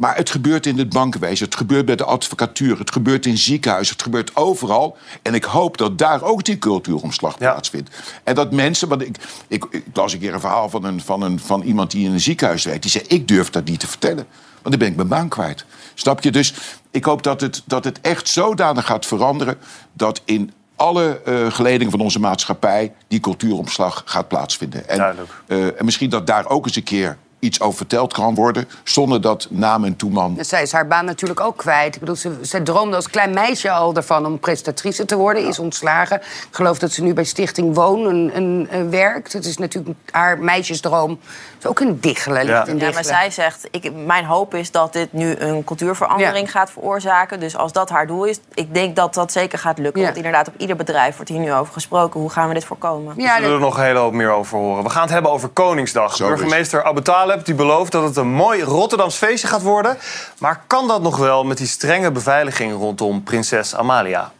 [0.00, 2.78] Maar het gebeurt in het bankenwezen, het gebeurt bij de advocatuur...
[2.78, 4.96] het gebeurt in ziekenhuizen, het gebeurt overal.
[5.22, 7.90] En ik hoop dat daar ook die cultuuromslag plaatsvindt.
[8.24, 8.88] En dat mensen...
[8.88, 9.16] Want ik,
[9.48, 12.12] ik, ik las een keer een verhaal van, een, van, een, van iemand die in
[12.12, 12.82] een ziekenhuis werkt...
[12.82, 14.26] die zei, ik durf dat niet te vertellen.
[14.62, 15.64] Want dan ben ik mijn baan kwijt.
[15.94, 16.30] Snap je?
[16.30, 16.54] Dus
[16.90, 19.58] ik hoop dat het, dat het echt zodanig gaat veranderen...
[19.92, 24.88] dat in alle eh, geledingen van onze maatschappij die cultuuromslag gaat plaatsvinden.
[24.88, 25.16] En,
[25.46, 28.68] eh, en misschien dat daar ook eens een keer iets over verteld kan worden...
[28.84, 30.36] zonder dat naam en toeman...
[30.40, 31.94] Zij is haar baan natuurlijk ook kwijt.
[31.94, 35.46] Ik bedoel, ze, ze droomde als klein meisje al ervan om presentatrice te worden.
[35.46, 36.16] Is ontslagen.
[36.20, 39.32] Ik geloof dat ze nu bij Stichting Woon een, een, een werkt.
[39.32, 41.10] Het is natuurlijk haar meisjesdroom.
[41.10, 42.44] Het is ook een diggelen.
[42.44, 46.50] ligt in Ja, maar zij zegt, ik, mijn hoop is dat dit nu een cultuurverandering
[46.50, 47.40] gaat veroorzaken.
[47.40, 50.02] Dus als dat haar doel is, ik denk dat dat zeker gaat lukken.
[50.02, 52.20] Want inderdaad, op ieder bedrijf wordt hier nu over gesproken.
[52.20, 53.14] Hoe gaan we dit voorkomen?
[53.16, 54.82] We zullen er nog een hele hoop meer over horen.
[54.82, 56.16] We gaan het hebben over Koningsdag.
[56.16, 56.26] Zo.
[56.26, 59.96] Burgemeester Abu Taleb die belooft dat het een mooi Rotterdams feestje gaat worden.
[60.38, 64.32] Maar kan dat nog wel met die strenge beveiliging rondom prinses Amalia?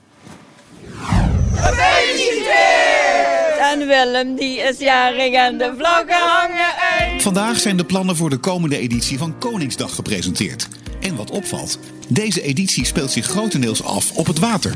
[3.61, 7.23] En Willem die is jarig en de vlaggen hangen uit.
[7.23, 10.69] Vandaag zijn de plannen voor de komende editie van Koningsdag gepresenteerd.
[11.01, 11.79] En wat opvalt,
[12.09, 14.75] deze editie speelt zich grotendeels af op het water.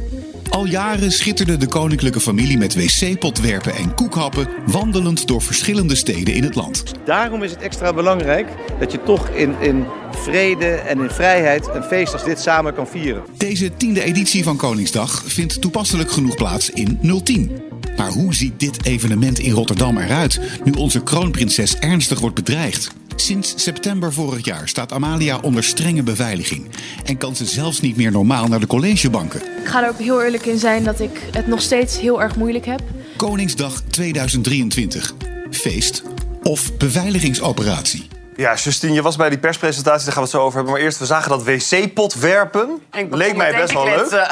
[0.55, 4.49] Al jaren schitterde de koninklijke familie met wc-potwerpen en koekhappen...
[4.67, 6.85] wandelend door verschillende steden in het land.
[7.05, 11.83] Daarom is het extra belangrijk dat je toch in, in vrede en in vrijheid een
[11.83, 13.23] feest als dit samen kan vieren.
[13.37, 17.51] Deze tiende editie van Koningsdag vindt toepasselijk genoeg plaats in 010.
[17.97, 22.95] Maar hoe ziet dit evenement in Rotterdam eruit nu onze kroonprinses ernstig wordt bedreigd?
[23.17, 26.67] Sinds september vorig jaar staat Amalia onder strenge beveiliging
[27.05, 29.41] en kan ze zelfs niet meer normaal naar de collegebanken.
[29.41, 32.37] Ik ga er ook heel eerlijk in zijn dat ik het nog steeds heel erg
[32.37, 32.81] moeilijk heb.
[33.17, 35.15] Koningsdag 2023.
[35.51, 36.03] Feest
[36.43, 38.14] of beveiligingsoperatie.
[38.37, 40.73] Ja, Justine, je was bij die perspresentatie, daar gaan we het zo over hebben.
[40.73, 42.83] Maar eerst, we zagen dat wc-pot werpen.
[43.11, 44.11] Leek mij best wel leuk.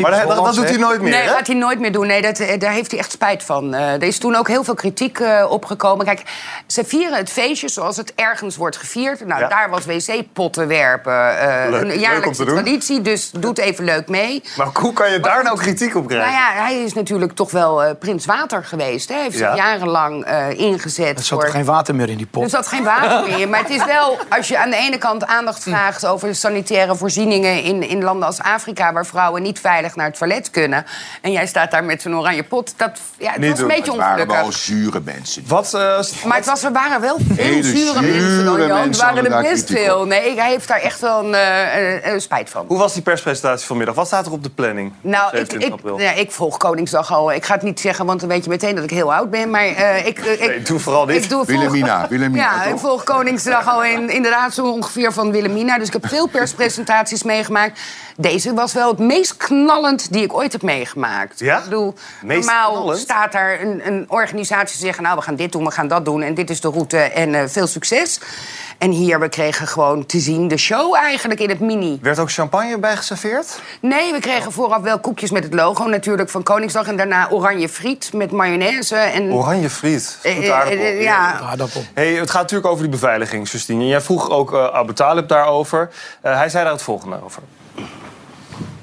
[0.00, 1.26] Maar dat, dat, dat doet hij nooit meer, Nee, hè?
[1.26, 2.06] dat gaat hij nooit meer doen.
[2.06, 3.74] Nee, dat, eh, daar heeft hij echt spijt van.
[3.74, 6.06] Eh, er is toen ook heel veel kritiek eh, opgekomen.
[6.06, 6.22] Kijk,
[6.66, 9.26] ze vieren het feestje zoals het ergens wordt gevierd.
[9.26, 9.48] Nou, Ja.
[9.48, 11.38] daar was wc-potten werpen.
[11.38, 11.70] eh, Leuk.
[11.70, 12.54] Leuk om een te jaarlijkse doen.
[12.54, 14.42] traditie, dus doet even leuk mee.
[14.56, 16.30] Maar hoe kan je daar nou kritiek op krijgen?
[16.32, 19.08] Nou ja, hij is natuurlijk toch wel eh, prins water geweest.
[19.08, 19.14] Hè?
[19.14, 19.50] Hij heeft Ja.
[19.54, 21.18] zich jarenlang eh, ingezet.
[21.18, 21.46] Er zat voor...
[21.48, 22.42] er geen water meer in die pot.
[22.42, 25.26] Er zat geen water meer Maar het is wel, als je aan de ene kant
[25.26, 30.06] aandacht vraagt over sanitaire voorzieningen in, in landen als Afrika, waar vrouwen niet veilig naar
[30.06, 30.86] het toilet kunnen.
[31.20, 32.74] En jij staat daar met zo'n oranje pot.
[32.76, 34.58] Dat, ja, het was een beetje Het waren wel ongelukkig.
[34.62, 35.44] zure mensen.
[35.46, 35.72] Wat,
[36.24, 38.96] Maar het was, er waren wel veel zure zure mensen dan Jan.
[38.96, 40.04] Waren er best veel.
[40.06, 42.64] Nee, hij heeft daar echt wel een, eh, eh, eh, spijt van.
[42.68, 43.94] Hoe was die perspresentatie vanmiddag?
[43.94, 44.92] Wat staat er op de planning?
[45.00, 45.98] Nou, ik, 27 ik, april.
[46.00, 47.32] ja, ik volg Koningsdag al.
[47.32, 49.50] Ik ga het niet zeggen, want dan weet je meteen dat ik heel oud ben.
[49.50, 51.22] Maar eh, ik, eh, ik, Nee, doe vooral dit.
[51.22, 52.72] Ik doe, volg- Wilhelmina, Wilhelmina, Ja, toch?
[52.72, 53.21] ik volg Koningsdag
[53.66, 55.78] al in, inderdaad zo ongeveer van Wilhelmina.
[55.78, 57.80] Dus ik heb veel perspresentaties meegemaakt.
[58.16, 61.38] Deze was wel het meest knallend die ik ooit heb meegemaakt.
[61.38, 61.58] Ja?
[61.58, 62.98] Ik bedoel, Meest normaal knallend?
[62.98, 65.02] staat daar een, een organisatie te zeggen...
[65.02, 67.34] nou, we gaan dit doen, we gaan dat doen en dit is de route en
[67.34, 68.20] eh, veel succes.
[68.78, 71.98] En hier, we kregen gewoon te zien de show eigenlijk in het mini.
[72.02, 73.60] Werd ook champagne bij geserveerd?
[73.80, 76.86] Nee, we kregen vooraf wel koekjes met het logo natuurlijk van Koningsdag...
[76.86, 79.32] en daarna oranje friet met mayonaise en...
[79.32, 80.18] Oranje friet.
[80.22, 81.80] Eh, Goed eh, aardappel.
[81.80, 81.90] ja.
[81.94, 83.86] Hey, het gaat natuurlijk over die beveiliging, Justine.
[83.86, 85.90] Jij vroeg ook eh Abu Talib daarover.
[86.20, 87.42] Eh, hij zei daar het volgende over.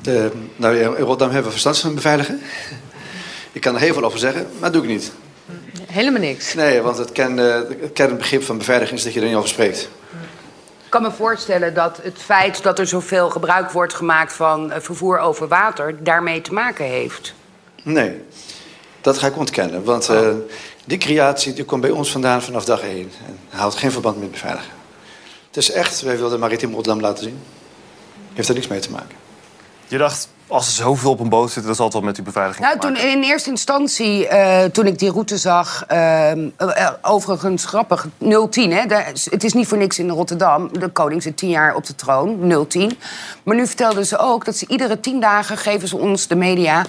[0.01, 2.41] De, nou, in Rotterdam hebben we verstand van beveiligen.
[3.51, 5.11] Ik kan er heel veel over zeggen, maar dat doe ik niet.
[5.85, 6.53] Helemaal niks.
[6.53, 9.49] Nee, want het, ken, eh, het kernbegrip van beveiliging is dat je er niet over
[9.49, 9.89] spreekt.
[10.83, 14.81] Ik kan me voorstellen dat het feit dat er zoveel gebruik wordt gemaakt van eh,
[14.81, 17.33] vervoer over water daarmee te maken heeft.
[17.83, 18.21] Nee,
[19.01, 19.83] dat ga ik ontkennen.
[19.83, 20.29] Want eh,
[20.85, 23.11] die creatie die komt bij ons vandaan vanaf dag één.
[23.27, 24.71] En houdt geen verband met beveiligen.
[25.47, 27.39] Het is echt, wij wilden Maritiem Rotterdam laten zien.
[28.33, 29.15] Heeft er niks mee te maken.
[29.89, 32.23] Je dacht, als er zoveel op een boot zitten, dan zal het wel met die
[32.23, 35.99] beveiliging Nou, toen in eerste instantie, eh, toen ik die route zag, ehm,
[36.57, 38.07] eh, eh, overigens grappig,
[38.49, 40.79] 010, hè, is- het is niet voor niks in Rotterdam.
[40.79, 42.97] De koning zit tien jaar op de troon, 010.
[43.43, 46.85] Maar nu vertelden ze ook dat ze iedere tien dagen geven ze ons, de media,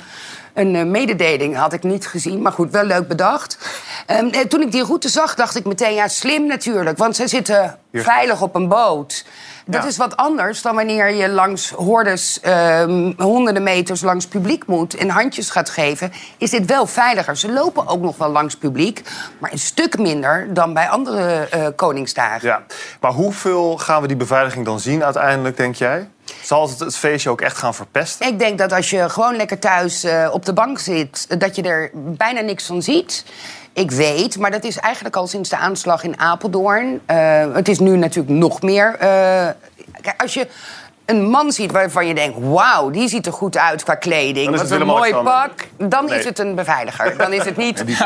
[0.55, 1.57] een mededeling.
[1.57, 3.59] Had ik niet gezien, maar goed, wel leuk bedacht.
[4.07, 6.99] Ehm, eh, toen ik die route zag, dacht ik meteen, ja, slim natuurlijk.
[6.99, 8.03] Want ze zitten Hier.
[8.03, 9.25] veilig op een boot.
[9.67, 9.89] Dat Ja.
[9.89, 15.09] is wat anders dan wanneer je langs hordes, ehm, honderden meters langs publiek moet en
[15.09, 16.13] handjes gaat geven.
[16.39, 17.37] Is dit wel veiliger?
[17.37, 19.03] Ze lopen ook nog wel langs publiek,
[19.39, 22.49] maar een stuk minder dan bij andere eh, Koningsdagen.
[22.49, 22.63] Ja,
[23.01, 26.09] maar hoeveel gaan we die beveiliging dan zien uiteindelijk, denk jij?
[26.43, 28.27] Zal het het feestje ook echt gaan verpesten?
[28.27, 31.63] Ik denk dat als je gewoon lekker thuis eh, op de bank zit, dat je
[31.63, 33.25] er bijna niks van ziet.
[33.73, 37.01] Ik weet, maar dat is eigenlijk al sinds de aanslag in Apeldoorn.
[37.07, 38.95] Eh, het is nu natuurlijk nog meer.
[38.99, 39.09] eh,
[40.01, 40.47] kijk, als je
[41.05, 42.37] een man ziet waarvan je denkt...
[42.41, 44.57] wauw, die ziet er goed uit qua kleding.
[44.57, 45.51] Wat een mooi pak.
[45.77, 46.19] Dan Nee.
[46.19, 47.17] is het een beveiliger.
[47.19, 47.79] Dan is het niet...
[47.81, 47.97] En die.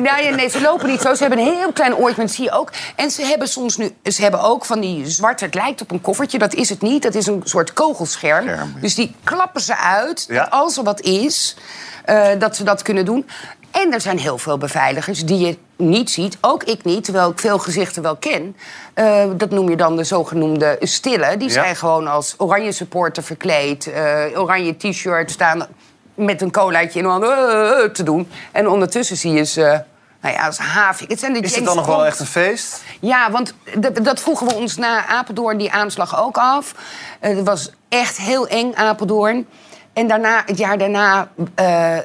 [0.00, 1.14] Nee, nee, ze lopen niet zo.
[1.14, 2.70] Ze hebben een heel klein oortje, zie je ook.
[2.96, 3.94] En ze hebben soms nu...
[4.04, 5.44] Ze hebben ook van die zwarte...
[5.44, 7.02] Het lijkt op een koffertje, dat is het niet.
[7.02, 8.74] Dat is een soort kogelscherm.
[8.80, 10.28] Dus die klappen ze uit.
[10.28, 11.56] Dat als er wat is,
[12.04, 13.26] eh, dat ze dat kunnen doen.
[13.72, 16.38] En er zijn heel veel beveiligers die je niet ziet.
[16.40, 18.56] Ook ik niet, terwijl ik veel gezichten wel ken.
[18.94, 21.36] Eh, dat noem je dan de zogenoemde stille.
[21.36, 21.54] Die Ja.
[21.54, 23.86] zijn gewoon als oranje supporter verkleed.
[23.86, 25.66] eh, oranje t-shirt staan
[26.14, 28.28] met een colaatje in de hand eh, te doen.
[28.52, 29.82] En ondertussen zie je ze...
[30.20, 31.10] Nou ja, als havik.
[31.10, 32.82] Het zijn de Is het dan nog wel echt een feest?
[33.00, 33.54] ja, want
[34.02, 36.74] dat vroegen we ons na Apeldoorn, die aanslag ook af.
[37.20, 39.46] Het was echt heel eng, Apeldoorn.
[39.92, 42.02] En daarna, het jaar daarna, eh, eh,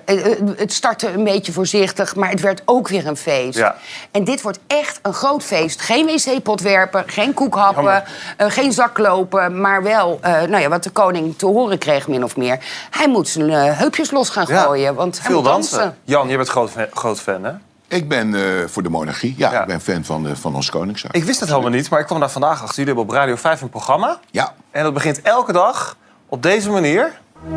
[0.55, 3.57] het startte een beetje voorzichtig, maar het werd ook weer een feest.
[3.57, 3.75] Ja.
[4.11, 5.81] En dit wordt echt een groot feest.
[5.81, 8.03] Geen wc-pot werpen, geen koekhappen,
[8.37, 12.23] eh, geen zaklopen, maar wel eh, nou ja, wat de koning te horen kreeg, min
[12.23, 12.59] of meer.
[12.89, 15.77] Hij moet zijn eh, heupjes los gaan gooien, want hij Veel moet dansen.
[15.77, 15.97] dansen.
[16.03, 17.51] Jan, je bent groot, groot fan, hè?
[17.87, 19.33] Ik ben eh, voor de monarchie.
[19.37, 21.13] Ja, ik ben fan van, van ons koningshuis.
[21.13, 22.75] Ik wist het helemaal niet, maar ik kwam daar vandaag achter.
[22.75, 24.19] Jullie hebben op Radio 5 een programma.
[24.31, 24.53] Ja.
[24.71, 25.97] En dat begint elke dag
[26.27, 27.19] op deze manier.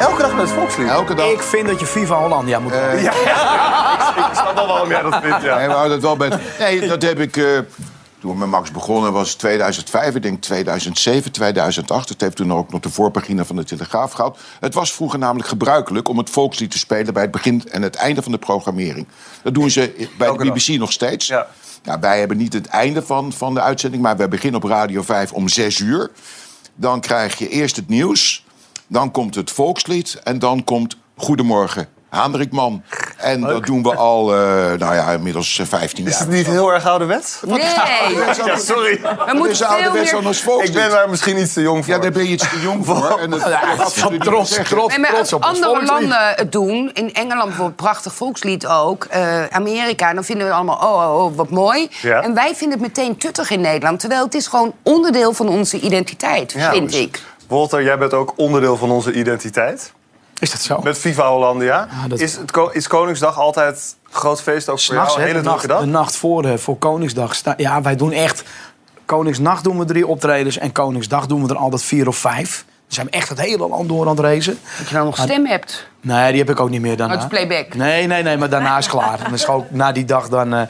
[0.00, 0.88] Elke dag met het volkslied.
[0.88, 1.30] Elke dag.
[1.30, 3.02] Ik vind dat je Viva Hollandia moet Eh, doen.
[3.02, 3.12] Ja,
[4.30, 5.56] ik snap wel waarom jij dat vindt, ja.
[5.58, 6.30] Nee, we houden het wel bij.
[6.58, 7.36] Nee, dat heb ik.
[7.36, 7.44] eh,
[8.20, 12.08] toen we met Max begonnen was 2005, ik denk 2007, 2008.
[12.08, 14.38] Het heeft toen ook nog de voorpagina van de Telegraaf gehad.
[14.60, 17.94] Het was vroeger namelijk gebruikelijk om het volkslied te spelen bij het begin en het
[17.96, 19.06] einde van de programmering.
[19.42, 21.26] Dat doen ze bij Elke de BBC nog steeds.
[21.26, 21.46] Ja.
[22.00, 25.32] Wij hebben niet het einde van, van de uitzending, maar we beginnen op Radio 5
[25.32, 26.10] om 6 uur.
[26.74, 28.44] Dan krijg je eerst het nieuws,
[28.86, 31.99] dan komt het volkslied en dan komt Goedemorgen.
[32.10, 32.82] Haandrikman.
[33.16, 34.38] En dat doen we al, eh,
[34.78, 36.12] nou ja, inmiddels eh, 15 jaar.
[36.12, 37.40] Is het niet heel erg ouderwets?
[37.46, 37.58] Nee.
[38.44, 39.00] Ja, sorry.
[39.02, 40.34] We moeten is veel ouderwets meer...
[40.34, 40.68] volkslied.
[40.68, 41.94] Ik ben daar misschien iets te jong voor.
[41.94, 43.18] Ja, daar ben je iets te jong voor.
[43.18, 43.60] En dat, Ja,
[44.10, 45.88] je trots, trots, Nee, trots als op ons andere volkslied.
[45.88, 50.76] landen het doen, in Engeland bijvoorbeeld, prachtig volkslied ook, eh, Amerika, dan vinden we allemaal,
[50.76, 51.88] oh, oh, oh, wat mooi.
[52.02, 52.22] Ja.
[52.22, 55.80] En wij vinden het meteen tuttig in Nederland, terwijl het is gewoon onderdeel van onze
[55.80, 57.22] identiteit, Ja, vind dus- ik.
[57.48, 59.92] Walter, jij bent ook onderdeel van onze identiteit.
[60.44, 60.80] Is dat zo?
[60.82, 61.88] Met Viva Hollandia.
[62.08, 65.14] dat- Is, het, is Koningsdag altijd een groot feest ook voor jou?
[65.20, 66.00] Een hele de, nacht, drukke de dag?
[66.00, 67.34] nacht voor, de, voor Koningsdag.
[67.34, 68.42] sta- Ja, wij doen echt...
[69.04, 70.58] Koningsnacht doen we drie optredens.
[70.58, 72.64] En Koningsdag doen we er altijd vier of vijf.
[72.66, 74.58] Dan zijn we echt het hele land door aan het racen.
[74.78, 75.86] Dat je dan nog Maar- stem hebt.
[76.00, 77.18] Nee, die heb ik ook niet meer daarna.
[77.18, 77.74] Uit playback.
[77.74, 79.18] Nee, nee, nee, maar daarna is het klaar.
[79.22, 80.54] Dan is gewoon na die dag dan...
[80.54, 80.62] eh,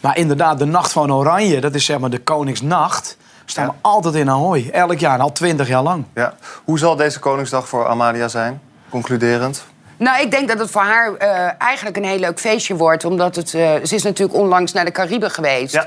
[0.00, 3.16] Maar inderdaad, de Nacht van Oranje, dat is zeg maar de Koningsnacht...
[3.44, 4.68] staan we altijd in Ahoy.
[4.72, 6.04] Elk jaar, al twintig jaar lang.
[6.14, 6.34] Ja.
[6.64, 8.60] Hoe zal deze Koningsdag voor Amalia zijn?
[9.00, 9.64] Concluderend.
[9.96, 13.04] Nou, ik denk dat het voor haar eh, eigenlijk een heel leuk feestje wordt.
[13.04, 15.86] Omdat het, eh, ze is natuurlijk onlangs naar de Cariben geweest.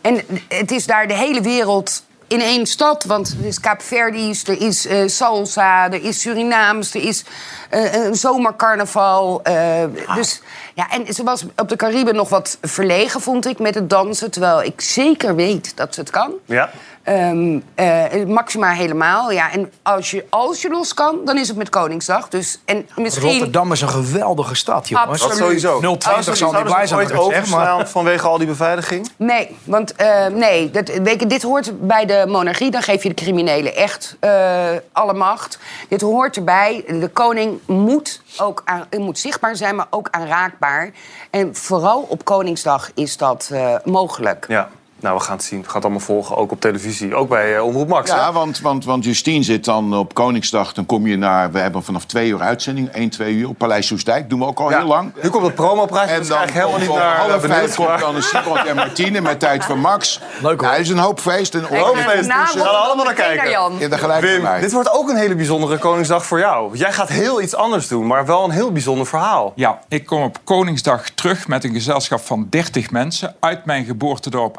[0.00, 3.04] En het is daar de hele wereld in één stad.
[3.04, 7.24] Want er is Kaapverdi's, er is eh, salsa, er is Surinaams, er is
[7.70, 9.42] een zomercarnaval.
[9.42, 10.42] eh, Dus,
[10.74, 14.30] ja, en ze was op de Cariben nog wat verlegen, vond ik, met het dansen.
[14.30, 16.32] Terwijl ik zeker weet dat ze het kan.
[16.44, 16.70] Ja.
[17.04, 19.52] Ehm, eh, Maxima helemaal, ja.
[19.52, 22.28] En als je, als je los kan, dan is het met Koningsdag.
[22.28, 23.30] Dus, en misschien...
[23.30, 25.10] Rotterdam is een geweldige stad, jongens.
[25.10, 25.38] Absoluut.
[25.38, 25.96] Dat sowieso.
[25.96, 27.88] 020 zal niet bij zijn, ooit overslaan maar...
[27.88, 29.10] vanwege al die beveiliging?
[29.16, 32.70] Nee, want eh, nee, dat, weet je, dit hoort bij de monarchie.
[32.70, 35.58] Dan geef je de criminelen echt eh, alle macht.
[35.88, 36.84] Dit hoort erbij.
[36.86, 40.90] De koning moet, ook aan, moet zichtbaar zijn, maar ook aanraakbaar.
[41.30, 44.44] En vooral op Koningsdag is dat eh, mogelijk.
[44.48, 44.68] Ja.
[45.04, 45.58] Nou, we gaan het zien.
[45.58, 47.14] We gaan het allemaal volgen, ook op televisie.
[47.14, 48.10] Ook bij eh, Omroep Max.
[48.10, 48.32] Ja, hè?
[48.32, 50.72] want, want, want Justine zit dan op Koningsdag.
[50.72, 51.52] Dan kom je naar.
[51.52, 52.88] We hebben vanaf twee uur uitzending.
[52.88, 54.28] 1, 2 uur op Paleis Soestdijk.
[54.30, 54.78] Doen we ook al Ja.
[54.78, 55.12] heel lang.
[55.22, 56.12] Nu komt het promopraatje.
[56.14, 57.74] En dus dan eigenlijk helemaal niet naar half eh, vijf benieuwd.
[57.74, 60.20] komt dan een Simon en Martine met tijd voor Max.
[60.42, 60.70] Leuk hoor.
[60.70, 61.54] Het is een hoop feest.
[61.54, 62.20] Een ga hoopfeest.
[62.20, 63.50] vanavond We gaan allemaal naar kijken.
[63.50, 63.72] Jan.
[63.78, 64.60] Ja, dan gelijk Wim, mij.
[64.60, 66.76] dit wordt ook een hele bijzondere Koningsdag voor jou.
[66.76, 69.52] Jij gaat heel iets anders doen, maar wel een heel bijzonder verhaal.
[69.54, 74.56] Ja, ik kom op Koningsdag terug met een gezelschap van 30 mensen uit mijn geboortedorp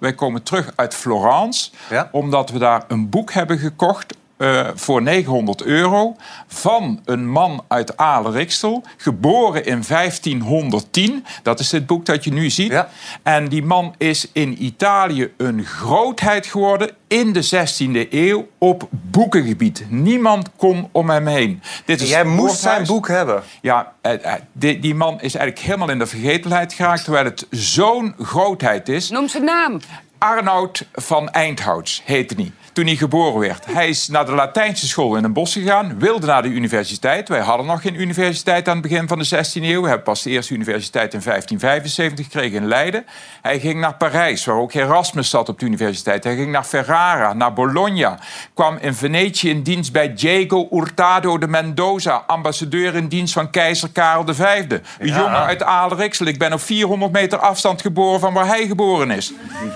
[0.00, 2.08] Wij komen terug uit Florence, Ja?
[2.12, 7.96] omdat we daar een boek hebben gekocht eh, voor 900 euro van een man uit
[7.96, 11.24] Aalen-Rixel, geboren in 1510.
[11.42, 12.70] Dat is het boek dat je nu ziet.
[12.70, 12.88] Ja.
[13.22, 19.84] En die man is in Italië een grootheid geworden in de 16e eeuw op boekengebied.
[19.88, 21.62] Niemand kon om hem heen.
[21.84, 23.42] Dit Jij moest zijn boek hebben.
[23.60, 27.04] Ja, eh, eh, die, die man is eigenlijk helemaal in de vergetelheid geraakt...
[27.04, 29.10] terwijl het zo'n grootheid is.
[29.10, 29.80] Noem zijn naam.
[30.18, 32.52] Arnoud van Eindhouts heette hij.
[32.78, 33.66] Toen hij geboren werd.
[33.66, 35.98] Hij is naar de Latijnse school in een bos gegaan.
[35.98, 37.28] Wilde naar de universiteit.
[37.28, 39.82] Wij hadden nog geen universiteit aan het begin van de 16e eeuw.
[39.82, 43.06] We hebben pas de eerste universiteit in 1575 gekregen in Leiden.
[43.42, 46.24] Hij ging naar Parijs, waar ook Erasmus zat op de universiteit.
[46.24, 48.18] Hij ging naar Ferrara, naar Bologna.
[48.54, 52.24] Kwam in Venetië in dienst bij Diego Hurtado de Mendoza.
[52.26, 54.64] Ambassadeur in dienst van keizer Karel V.
[54.98, 56.26] Een jongen uit Aalriksel.
[56.26, 59.32] Ik ben op 400 meter afstand geboren van waar hij geboren is.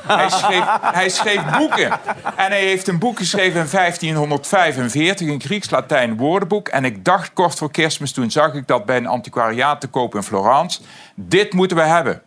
[0.07, 1.91] Hij schreef, hij schreef boeken.
[2.37, 6.69] En hij heeft een boek geschreven in 1545, een Grieks-Latijn woordenboek.
[6.69, 10.15] En ik dacht kort voor kerstmis, toen zag ik dat bij een antiquariaat te koop
[10.15, 10.81] in Florence.
[11.15, 12.23] Dit moeten we hebben.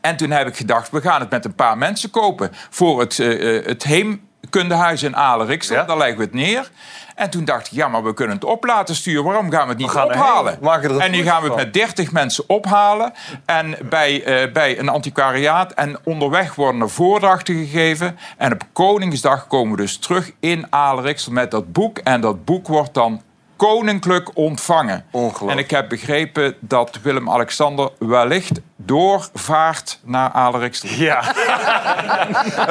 [0.00, 2.50] En toen heb ik gedacht, we gaan het met een paar mensen kopen...
[2.70, 5.86] voor het, eh, eh, het heemkundehuis in Aleriksel.
[5.86, 6.70] Daar leggen we het neer.
[7.14, 9.24] En toen dacht ik, ja, maar we kunnen het op laten sturen.
[9.24, 10.60] Waarom gaan we het niet ophalen?
[11.00, 13.12] En nu gaan we het met 30 mensen ophalen.
[13.44, 15.72] En bij, eh, bij een antiquariaat.
[15.72, 18.18] En onderweg worden er voordrachten gegeven.
[18.36, 21.98] En op Koningsdag komen we dus terug in Aleriksel met dat boek.
[21.98, 23.22] En dat boek wordt dan
[23.64, 25.04] koninklijk ontvangen.
[25.48, 30.88] En ik heb begrepen dat Willem-Alexander wellicht doorvaart naar Aleriksel.
[30.88, 31.20] Ja.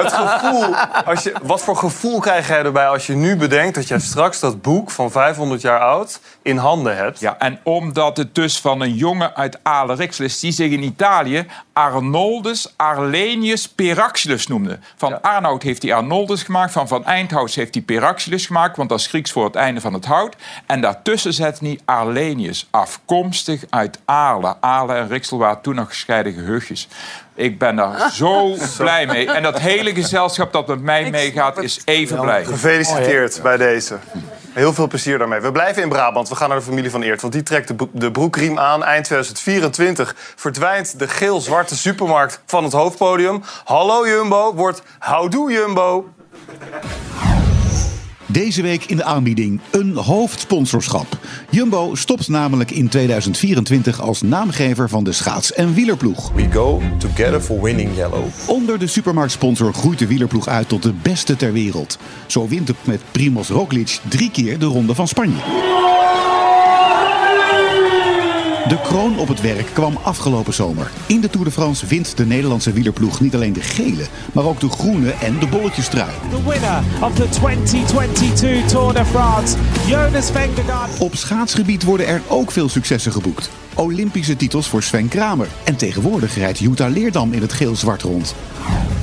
[0.01, 0.75] Het gevoel,
[1.05, 4.39] als je, wat voor gevoel krijg jij erbij als je nu bedenkt dat jij straks
[4.39, 7.19] dat boek van 500 jaar oud in handen hebt?
[7.19, 10.39] Ja, en omdat het dus van een jongen uit Aleriksel is...
[10.39, 14.79] die zich in Italië Arnoldus Arlenius Peraxilus noemde.
[14.95, 16.71] Van Arnoud heeft hij Arnoldus gemaakt.
[16.71, 18.77] Van Van Eindhout heeft hij Peraxilus gemaakt...
[18.77, 20.35] want dat is Grieks voor het einde van het hout.
[20.65, 24.55] En daartussen zet hij Arlenius, afkomstig uit Aarle.
[24.59, 26.87] Aarle en Riksel waren toen nog gescheiden gehuchtjes.
[27.35, 29.31] Ik ben daar zo blij mee.
[29.31, 32.45] En dat hele gezelschap dat met mij meegaat is even blij.
[32.45, 33.97] Gefeliciteerd bij deze.
[34.53, 35.39] Heel veel plezier daarmee.
[35.39, 36.29] We blijven in Brabant.
[36.29, 37.21] We gaan naar de familie van Eert.
[37.21, 38.83] Want die trekt de broekriem aan.
[38.83, 43.43] Eind 2024 verdwijnt de geel-zwarte supermarkt van het hoofdpodium.
[43.63, 46.09] Hallo Jumbo wordt houdoe Jumbo.
[48.33, 51.17] Deze week in de aanbieding een hoofdsponsorschap.
[51.49, 56.31] Jumbo stopt namelijk in 2024 als naamgever van de schaats- en wielerploeg.
[56.31, 58.25] We go together for winning yellow.
[58.47, 61.97] Onder de supermarktsponsor groeit de wielerploeg uit tot de beste ter wereld.
[62.27, 65.41] Zo wint het met Primoz Roglic drie keer de Ronde van Spanje.
[68.67, 70.91] De kroon op het werk kwam afgelopen zomer.
[71.07, 74.59] In de Tour de France wint de Nederlandse wielerploeg niet alleen de gele, maar ook
[74.59, 76.11] de groene en de bolletjestrui.
[76.29, 79.55] The winner of the 2022 Tour de France,
[79.87, 80.99] Jonas Vingegaard.
[80.99, 83.49] Op schaatsgebied worden er ook veel successen geboekt.
[83.75, 85.47] Olympische titels voor Sven Kramer.
[85.63, 88.35] En tegenwoordig rijdt Jutta Leerdam in het geel-zwart rond.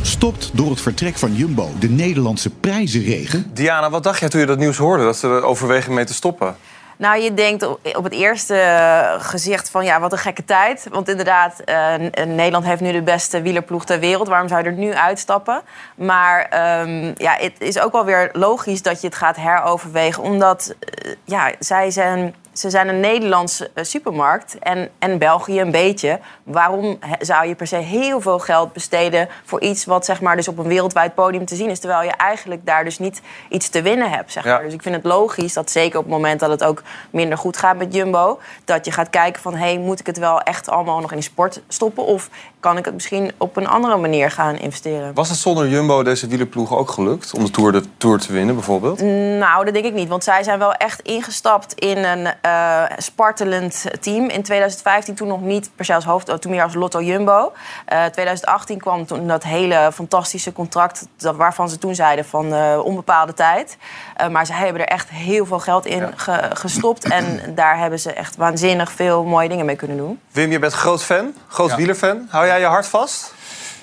[0.02, 3.50] Stopt door het vertrek van Jumbo de Nederlandse prijzenregen?
[3.52, 5.04] Diana, wat dacht jij toen je dat nieuws hoorde?
[5.04, 6.56] Dat ze er overwegen mee te stoppen?
[7.00, 10.86] Nou, je denkt op het eerste eh, gezicht van ja, wat een gekke tijd.
[10.90, 14.28] Want inderdaad, eh, N- Nederland heeft nu de beste wielerploeg ter wereld.
[14.28, 15.60] Waarom zou je er nu uitstappen?
[15.94, 20.22] Maar ehm, ja, het is ook wel weer logisch dat je het gaat heroverwegen.
[20.22, 25.70] Omdat eh, ja, zij zijn, ze zijn een Nederlandse eh, supermarkt en, en België een
[25.70, 26.18] beetje.
[26.42, 30.48] Waarom zou je per se heel veel geld besteden voor iets wat zeg maar, dus
[30.48, 31.78] op een wereldwijd podium te zien is?
[31.78, 34.32] Terwijl je eigenlijk daar dus niet iets te winnen hebt.
[34.32, 34.54] Zeg Ja.
[34.54, 34.62] maar.
[34.64, 37.56] Dus ik vind het logisch dat zeker op het moment dat het ook minder goed
[37.56, 41.00] gaat met Jumbo, dat je gaat kijken van hey, moet ik het wel echt allemaal
[41.00, 42.04] nog in de sport stoppen?
[42.04, 42.28] Of
[42.60, 45.14] kan ik het misschien op een andere manier gaan investeren?
[45.14, 47.34] Was het zonder Jumbo deze wielerploeg ook gelukt?
[47.34, 49.00] Om de Tour, de tour te winnen bijvoorbeeld?
[49.38, 50.08] Nou, dat denk ik niet.
[50.08, 54.28] Want zij zijn wel echt ingestapt in een eh spartelend team.
[54.28, 57.52] In 2015 toen nog niet per se als hoofd, toen meer als Lotto Jumbo.
[57.86, 61.06] Eh 2018 kwam toen dat hele fantastische contract...
[61.16, 63.76] Dat, waarvan ze toen zeiden van eh, onbepaalde tijd.
[64.16, 67.04] Eh, maar ze hebben er echt heel veel geld in ge- gestopt.
[67.08, 70.20] En daar hebben ze echt waanzinnig veel mooie dingen mee kunnen doen.
[70.30, 71.76] Wim, je bent groot fan, groot Ja.
[71.76, 72.26] wielerfan.
[72.30, 73.34] Hou jij je hart vast?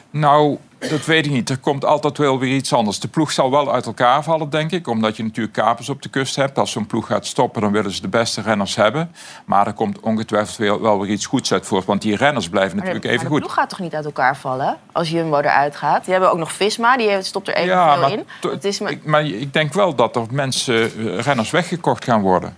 [0.09, 1.49] Nou, dat weet ik niet.
[1.49, 2.99] Er komt altijd wel weer iets anders.
[2.99, 4.87] De ploeg zal wel uit elkaar vallen, denk ik.
[4.87, 6.57] Omdat je natuurlijk kapers op de kust hebt.
[6.57, 9.11] Als zo'n ploeg gaat stoppen, dan willen ze de beste renners hebben.
[9.45, 11.85] Maar er komt ongetwijfeld wel, wel weer iets goeds uit voort.
[11.85, 13.39] Want die renners blijven natuurlijk maar even de goed.
[13.39, 16.03] ploeg gaat toch niet uit elkaar vallen als Jumbo eruit gaat?
[16.03, 18.25] Die hebben ook nog Visma, die heeft- stopt er even Ja, veel maar in.
[18.41, 22.03] to- Het is maar- Ik, maar ik denk wel dat er mensen, eh, renners weggekocht
[22.03, 22.57] gaan worden.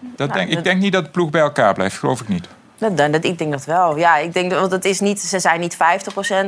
[0.00, 2.46] Dat Nou, denk, ik denk niet dat de ploeg bij elkaar blijft, geloof ik niet.
[2.78, 3.96] Dat, dat, dat- ik denk dat wel.
[3.96, 5.78] Ja, ik denk dat, want het is niet, ze zijn niet 50%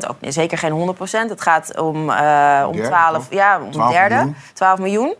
[0.09, 3.27] ook zeker geen 100% Het gaat om, eh om Derde, 12, toch?
[3.31, 4.37] ja, om 12 derde, miljoen.
[4.53, 5.14] 12 miljoen.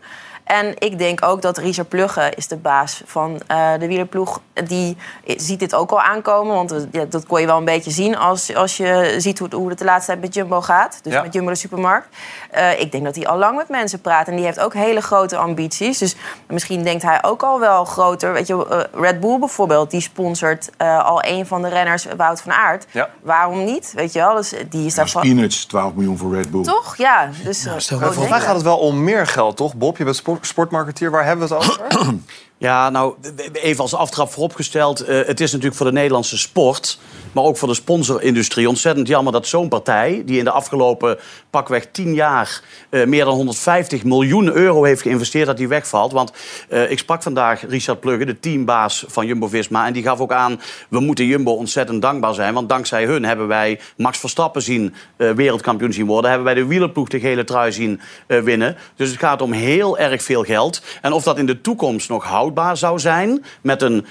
[0.49, 4.41] En ik denk ook dat Richard Plugge is de baas van eh, de wielerploeg.
[4.67, 6.55] Die ziet dit ook al aankomen.
[6.55, 9.47] Want eh, ja, dat kon je wel een beetje zien als, als je ziet hoe,
[9.55, 10.99] hoe het de laatste tijd met Jumbo gaat.
[11.03, 11.21] Dus Ja.
[11.21, 12.07] met Jumbo de supermarkt.
[12.51, 14.27] Eh, ik denk dat hij al lang met mensen praat.
[14.27, 15.97] En die heeft ook hele grote ambities.
[15.97, 16.15] Dus
[16.47, 18.33] misschien denkt hij ook al wel groter.
[18.33, 22.51] Weet je, Red Bull bijvoorbeeld, die sponsort eh, al een van de renners, Wout van
[22.51, 22.85] Aert.
[22.91, 23.09] Ja.
[23.21, 23.91] Waarom niet?
[23.95, 25.21] Weet je wel, dus die is daarvan...
[25.21, 26.63] Peanuts, 12 miljoen voor Red Bull.
[26.63, 26.97] Toch?
[26.97, 27.29] Ja.
[27.43, 29.75] Dus, eh, Maar groot volgens mij gaat het wel om meer geld, toch?
[29.75, 31.11] Bob, je bent sport- sportmarketeer.
[31.11, 31.87] Waar hebben we het over?
[32.59, 33.15] Ja, nou,
[33.53, 34.99] even als aftrap vooropgesteld.
[34.99, 36.99] eh, het is natuurlijk voor de Nederlandse sport,
[37.31, 41.17] maar ook voor de sponsorindustrie ontzettend jammer dat zo'n partij, die in de afgelopen
[41.49, 46.11] pakweg 10 jaar eh, meer dan 150 miljoen euro heeft geïnvesteerd, dat die wegvalt.
[46.11, 46.31] Want
[46.69, 50.61] eh, ik sprak vandaag Richard Plugge, de teambaas van Jumbo-Visma, en die gaf ook aan,
[50.89, 55.31] we moeten Jumbo ontzettend dankbaar zijn, want dankzij hun hebben wij Max Verstappen zien eh,
[55.31, 58.77] wereldkampioen zien worden, hebben wij de wielerploeg de gele trui zien winnen.
[58.95, 60.81] Dus het gaat om heel erg veel geld.
[61.01, 64.05] En of dat in de toekomst nog houdbaar zou zijn met een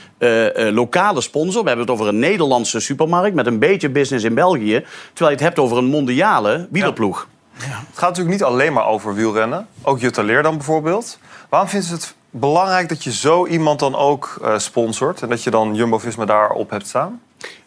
[0.75, 1.63] lokale sponsor.
[1.63, 4.85] We hebben het over een Nederlandse supermarkt met een beetje business in België.
[5.13, 7.28] Terwijl je het hebt over een mondiale wielerploeg.
[7.65, 9.67] Het gaat natuurlijk niet alleen maar over wielrennen.
[9.83, 11.19] Ook Jutta Leer dan bijvoorbeeld.
[11.49, 15.23] Waarom vinden ze het belangrijk dat je zo iemand dan ook eh, sponsort...
[15.23, 17.21] en dat je dan Jumbo-Visma daarop hebt staan?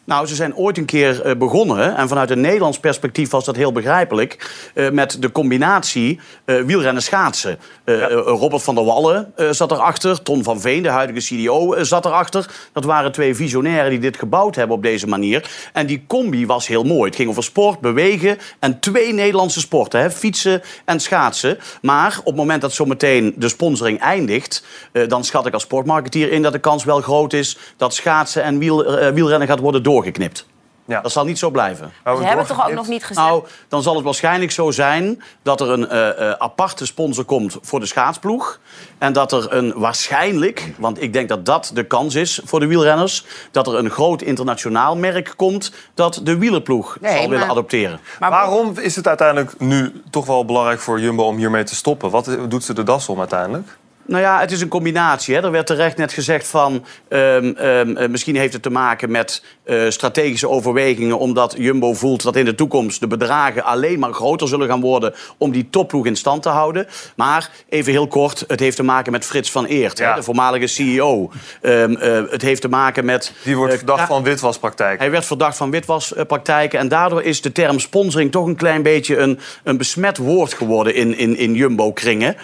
[0.05, 1.95] Nou, ze zijn ooit een keer eh, begonnen.
[1.95, 4.49] En vanuit een Nederlands perspectief was dat heel begrijpelijk.
[4.73, 6.19] eh, met de combinatie
[7.01, 7.59] schaatsen.
[7.83, 10.23] Eh, eh, Robert van der Wallen zat erachter.
[10.23, 12.45] Ton van Veen, de huidige CDO, eh, zat erachter.
[12.73, 15.49] Dat waren twee visionairen die dit gebouwd hebben op deze manier.
[15.73, 17.05] En die combi was heel mooi.
[17.05, 19.99] Het ging over sport, bewegen en twee Nederlandse sporten.
[20.01, 21.57] Hè, fietsen en schaatsen.
[21.81, 24.63] Maar op het moment dat zometeen de sponsoring eindigt...
[25.07, 27.57] dan schat ik als sportmarketeer in dat de kans wel groot is...
[27.77, 30.49] dat schaatsen en wiel, wielrennen gaat worden doorgeknipt.
[31.01, 31.91] Dat zal niet zo blijven.
[32.03, 33.27] Ze hebben het toch ook nog niet gezegd?
[33.27, 37.57] Nou, dan zal het waarschijnlijk zo zijn dat er een eh, eh, aparte sponsor komt
[37.61, 38.59] voor de schaatsploeg.
[38.97, 42.65] En dat er een waarschijnlijk, want ik denk dat dat de kans is voor de
[42.65, 47.49] wielrenners, dat er een groot internationaal merk komt dat de wielerploeg Nee, zal willen maar-
[47.49, 47.99] adopteren.
[48.19, 52.09] Waarom is het uiteindelijk nu toch wel belangrijk voor Jumbo om hiermee te stoppen?
[52.09, 53.77] Wat doet ze de das om uiteindelijk?
[54.05, 55.35] Nou ja, het is een combinatie.
[55.35, 55.43] Hè.
[55.43, 56.85] Er werd terecht net gezegd van...
[57.07, 61.19] ehm, ehm, eh, misschien heeft het te maken met eh, strategische overwegingen...
[61.19, 65.13] omdat Jumbo voelt dat in de toekomst de bedragen alleen maar groter zullen gaan worden...
[65.37, 66.87] om die topploeg in stand te houden.
[67.15, 70.67] Maar even heel kort, het heeft te maken met Frits van Eert, hè, de voormalige
[70.67, 71.31] CEO.
[71.61, 73.33] Ehm, eh, het heeft te maken met...
[73.43, 74.99] Die wordt verdacht van witwaspraktijken.
[74.99, 76.79] Hij werd verdacht van witwaspraktijken.
[76.79, 80.95] En daardoor is de term sponsoring toch een klein beetje een, een besmet woord geworden
[80.95, 82.35] in, in, in Jumbo-kringen.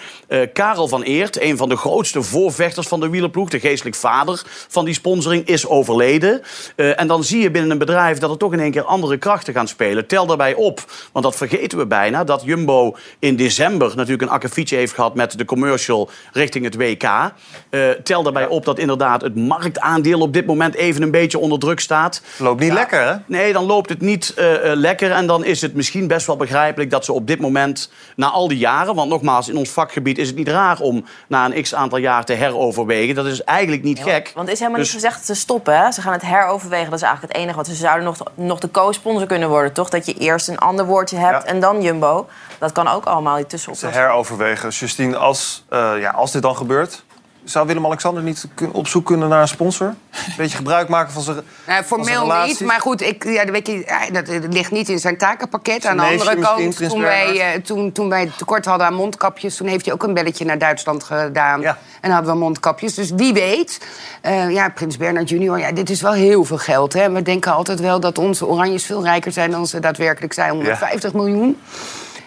[0.52, 4.84] Karel van Eert, een van de grootste voorvechters van de wielerploeg, de geestelijk vader van
[4.84, 6.42] die sponsoring, is overleden.
[6.76, 9.16] Eh, en dan zie je binnen een bedrijf dat er toch in één keer andere
[9.16, 10.06] krachten gaan spelen.
[10.06, 14.76] Tel daarbij op, want dat vergeten we bijna, dat Jumbo in december natuurlijk een akkefietje
[14.76, 17.02] heeft gehad met de commercial richting het WK.
[17.02, 21.58] Eh, tel daarbij op dat inderdaad het marktaandeel op dit moment even een beetje onder
[21.58, 22.22] druk staat.
[22.38, 23.14] Loopt niet lekker, hè?
[23.26, 25.10] Nee, dan loopt het niet eh, lekker.
[25.10, 28.48] En dan is het misschien best wel begrijpelijk dat ze op dit moment, na al
[28.48, 28.94] die jaren...
[28.94, 31.04] want nogmaals, in ons vakgebied is het niet raar om
[31.38, 33.14] na een x-aantal jaar te heroverwegen.
[33.14, 34.32] Dat is eigenlijk niet gek.
[34.34, 35.78] Want er is helemaal Dus- niet gezegd dat ze stoppen.
[35.78, 35.92] Hè?
[35.92, 36.90] Ze gaan het heroverwegen.
[36.90, 39.72] Dat is eigenlijk het enige wat ze zouden nog, nog de co-sponsor kunnen worden.
[39.72, 39.88] Toch?
[39.88, 42.28] Dat je eerst een ander woordje hebt en dan Jumbo.
[42.58, 43.92] Dat kan ook allemaal die Ze tussenop.
[43.94, 44.68] heroverwegen.
[44.68, 47.06] Justine, als, eh, ja, als dit dan gebeurt...
[47.50, 49.86] zou Willem-Alexander niet op zoek kunnen naar een sponsor?
[49.86, 49.94] Een
[50.36, 53.66] beetje gebruik maken van zijn Nou, zijn formeel niet, maar goed, ik, ja, dat, weet
[53.66, 55.86] je, ja, dat, ligt niet in zijn takenpakket.
[55.86, 59.56] Aan de andere kant, toen wij, eh, toen, toen wij tekort hadden aan mondkapjes...
[59.56, 61.62] toen heeft hij ook een belletje naar Duitsland gedaan.
[62.00, 62.94] En hadden we mondkapjes.
[62.94, 63.80] Dus wie weet,
[64.20, 66.92] eh, ja, Prins Bernhard junior, ja, dit is wel heel veel geld.
[66.92, 67.10] Hè.
[67.10, 69.50] We denken altijd wel dat onze oranjes veel rijker zijn...
[69.50, 71.58] dan ze daadwerkelijk zijn, 150 miljoen.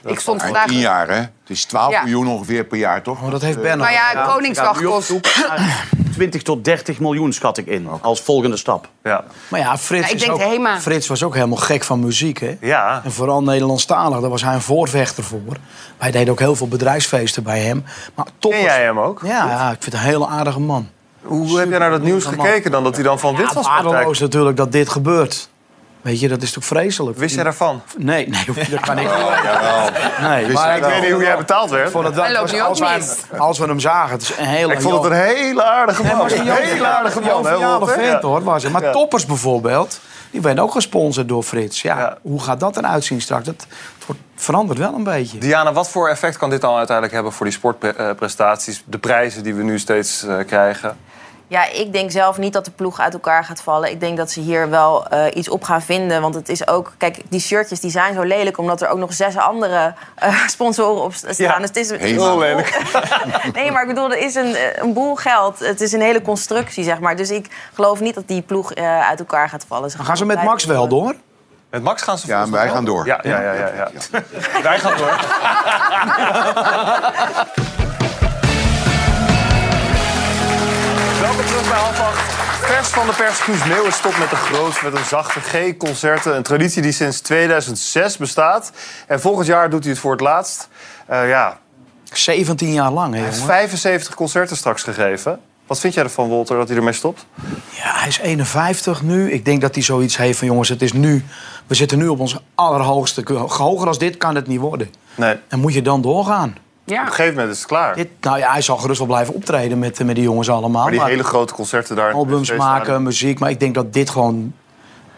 [0.06, 0.68] Ik stond Maar vandaag...
[0.68, 1.16] tien jaar, hè?
[1.16, 2.02] Het is 12 Ja.
[2.02, 3.22] miljoen ongeveer per jaar, toch?
[3.22, 5.08] Oh, dat heeft Ben Nou ja, Koningsdag Ja, op kost...
[5.08, 8.88] zoek naar 20 tot 30 miljoen schat ik in, als volgende stap.
[9.04, 9.24] Ja.
[9.48, 10.80] Maar ja, Frits, Ja, ik is denk ook, Hema.
[10.82, 12.58] Frits was ook helemaal gek van muziek, hè?
[12.62, 13.02] Ja.
[13.04, 15.58] En vooral Nederlandstalig, daar was hij een voorvechter voor.
[15.98, 17.84] Wij deden ook heel veel bedrijfsfeesten bij hem.
[18.16, 18.64] Maar toppers...
[18.64, 19.22] Ken jij hem ook?
[19.24, 20.90] Ja, ja, ik vind het een hele aardige man.
[21.22, 22.84] Hoe heb jij naar dat nieuws gekeken dan?
[22.84, 23.88] Dat hij dan van Ja, witwaspraktijk...
[23.88, 25.50] waardeloos natuurlijk dat dit gebeurt.
[26.02, 27.18] Weet je, dat is toch vreselijk.
[27.18, 27.82] Wist jij daarvan?
[27.98, 29.90] Nee, nee, dat kan ik Jawel.
[30.30, 31.86] Nee, Wist jij- ik weet niet hoe jij betaald werd.
[31.86, 33.02] Ik vond het wel- Hij loopt nu ook als, wij,
[33.38, 34.74] als we hem zagen, het is een hele...
[34.74, 36.18] Ik vond het een hele aardige man.
[36.28, 37.46] Nee, maar Een hele aardige man.
[37.88, 37.94] hè?
[37.94, 38.70] vent hoor, was.
[38.70, 38.92] Maar Ja.
[38.92, 40.00] toppers bijvoorbeeld,
[40.32, 41.82] die werden ook gesponsord door Frits.
[41.82, 43.46] Ja, hoe gaat dat eruit zien straks?
[43.46, 43.56] Dat,
[43.98, 45.38] het wordt, verandert wel een beetje.
[45.38, 48.84] Diana, wat voor effect kan dit dan uiteindelijk hebben voor die sportprestaties?
[48.86, 50.98] De prijzen die we nu steeds eh, krijgen?
[51.52, 53.92] Ja, ik denk zelf niet dat de ploeg uit elkaar gaat vallen.
[53.92, 56.22] Ik denk dat ze hier wel eh, iets op gaan vinden.
[56.22, 56.94] Want het is ook...
[56.98, 58.58] Kijk, die shirtjes die zijn zo lelijk...
[58.58, 61.34] omdat er ook nog zes andere eh, sponsoren op staan.
[61.38, 62.82] Ja, dus het is, het is heel lelijk.
[63.54, 65.60] nee, maar ik bedoel, er is een, eh, een boel geld.
[65.60, 67.16] Het is een hele constructie, zeg maar.
[67.16, 69.92] Dus ik geloof niet dat die ploeg eh, uit elkaar gaat vallen.
[69.92, 71.16] Gaan ze met Max wel door?
[71.70, 73.06] Met Max gaan ze Ja, wij gaan door.
[73.06, 73.54] Ja, ja, ja.
[73.54, 73.90] ja, ja.
[74.64, 75.20] wij gaan door.
[81.32, 82.32] Welkom terug bij half acht.
[82.66, 83.40] Vers van de pers.
[83.40, 86.36] Guus Meeuwis stopt met de grootste, met een zachte G-concerten.
[86.36, 88.72] Een traditie die sinds 2006 bestaat.
[89.08, 90.68] En volgend jaar doet hij het voor het laatst.
[91.06, 91.60] Eh, ja,
[92.14, 93.54] 17 jaar lang, hè, hij heeft jongen?
[93.54, 95.40] 75 concerten straks gegeven.
[95.68, 97.26] Wat vind jij ervan, Wolter, dat hij ermee stopt?
[97.70, 99.32] Ja, hij is 51 nu.
[99.32, 100.48] Ik denk dat hij zoiets heeft van...
[100.48, 101.26] jongens, het is nu...
[101.68, 103.24] We zitten nu op ons allerhoogste...
[103.34, 104.90] Hoger als dit kan het niet worden.
[105.16, 105.36] Nee.
[105.48, 106.56] En moet je dan doorgaan?
[106.92, 107.02] Ja.
[107.02, 107.96] Op een gegeven moment is het klaar.
[107.96, 110.84] Dit, nou ja, hij zal gerust wel blijven optreden met, met die jongens allemaal.
[110.84, 112.14] maar die hele grote concerten daar...
[112.14, 113.40] albums maken, muziek.
[113.40, 114.54] Maar ik denk dat dit gewoon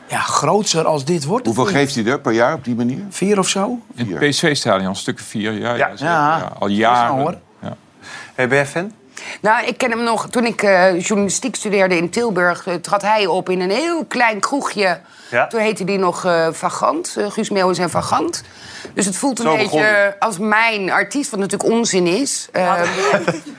[0.07, 1.45] ja, groter als dit wordt.
[1.45, 2.99] Hoeveel geeft hij er per jaar op die manier?
[3.09, 3.79] Vier of zo?
[3.95, 5.51] In het PSV-stadion, stukken vier.
[5.51, 6.37] Ja, ja, zeker, Ja.
[6.37, 6.51] ja.
[6.59, 7.15] al jaren.
[7.21, 7.37] hoor.
[7.61, 7.75] Ja.
[8.35, 8.91] Hey, ben jij fan?
[9.41, 12.67] Nou, ik ken hem nog toen ik eh, journalistiek studeerde in Tilburg.
[12.67, 14.99] eh, trad hij op in een heel klein kroegje.
[15.33, 15.47] Ja.
[15.47, 17.15] Toen heette die nog eh, Vagant.
[17.17, 18.43] eh, Guus Meeuwis en Vagant.
[18.93, 22.47] Dus het voelt een Zo beetje als mijn artiest, wat natuurlijk onzin is.
[22.51, 22.73] Eh,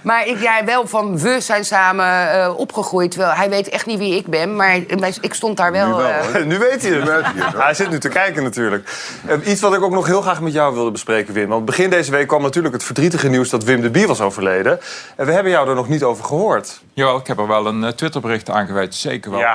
[0.02, 3.10] maar ik, ja, wel van we zijn samen eh, opgegroeid.
[3.10, 4.56] Terwijl hij weet echt niet wie ik ben.
[4.56, 4.76] Maar
[5.20, 6.02] ik stond daar wel.
[6.02, 7.24] eh, nu weet hij het.
[7.56, 8.88] hij zit nu te kijken natuurlijk.
[9.26, 11.48] Eh, Iets wat ik ook nog heel graag met jou wilde bespreken, Wim.
[11.48, 14.80] Want begin deze week kwam natuurlijk het verdrietige nieuws dat Wim de Bie was overleden.
[15.16, 16.80] En we hebben jou er nog niet over gehoord.
[16.94, 19.40] Jawel, ik heb er wel een eh, Twitterbericht aan gewijd, zeker wel.
[19.40, 19.54] Ja.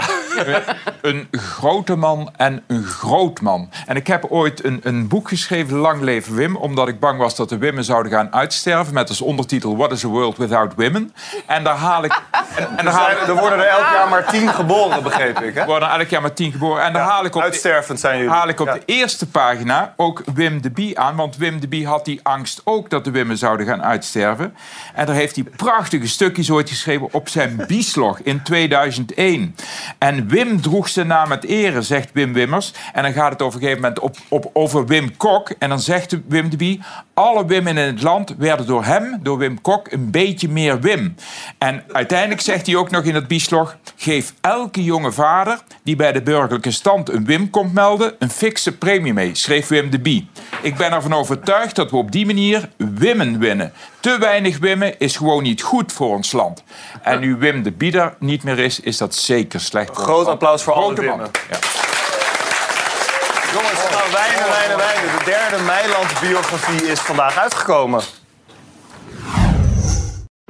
[1.01, 3.69] een grote man en een groot man.
[3.85, 6.55] En ik heb ooit een, een boek geschreven, Lang leven Wim...
[6.55, 8.93] omdat ik bang was dat de Wimmen zouden gaan uitsterven...
[8.93, 11.13] met als ondertitel What is a world without women?
[11.45, 12.21] En daar haal ik...
[12.55, 15.53] En, en daar haal ik Er worden er elk jaar maar tien geboren, begreep ik.
[15.53, 15.59] Hè?
[15.59, 16.83] er worden elk jaar maar tien geboren.
[16.83, 18.31] En daar haal ik op, Uitstervend zijn jullie.
[18.33, 18.73] haal ik op Ja.
[18.73, 21.15] de eerste pagina ook Wim de Bie aan.
[21.15, 24.55] Want Wim de Bie had die angst ook dat de Wimmen zouden gaan uitsterven.
[24.93, 29.55] En daar heeft hij prachtige stukjes ooit geschreven op zijn bieslog in 2001.
[29.97, 32.73] En Wim droeg zijn naam met ere, zegt Wim Wimmers.
[32.93, 35.49] En dan gaat het op een gegeven moment op, op, over Wim Kok.
[35.59, 36.81] En dan zegt Wim de Bie...
[37.13, 39.91] alle Wimmen in het land werden door hem, door Wim Kok...
[39.91, 41.15] een beetje meer Wim.
[41.57, 43.77] En uiteindelijk zegt hij ook nog in het bieslog...
[43.95, 48.15] geef elke jonge vader die bij de burgerlijke stand een Wim komt melden...
[48.19, 50.29] een fikse premie mee, schreef Wim de Bie.
[50.61, 53.73] Ik ben ervan overtuigd dat we op die manier Wimmen winnen.
[53.99, 56.63] Te weinig Wimmen is gewoon niet goed voor ons land.
[57.01, 60.05] En nu Wim de Bie er niet meer is, is dat zeker slecht voor ons
[60.05, 60.93] Groot applaus voor alle.
[60.93, 61.31] Wimmen.
[63.53, 65.17] Jongens, nou, wijnen, wijnen, wijnen.
[65.17, 68.01] De derde Meiland-biografie is vandaag uitgekomen.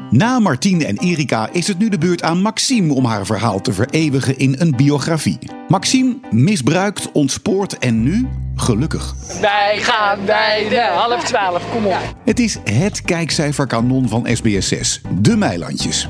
[0.10, 3.74] Na Martien en Erika is het nu de beurt aan Maxime om haar verhaal te
[3.74, 5.40] vereeuwigen in een biografie.
[5.68, 8.28] Maxime misbruikt, ontspoort en nu
[8.60, 9.16] gelukkig.
[9.42, 12.16] Wij gaan bij de half twaalf, kom op.
[12.26, 16.08] Het is het kijkcijferkanon van SBS6, De Meilandjes.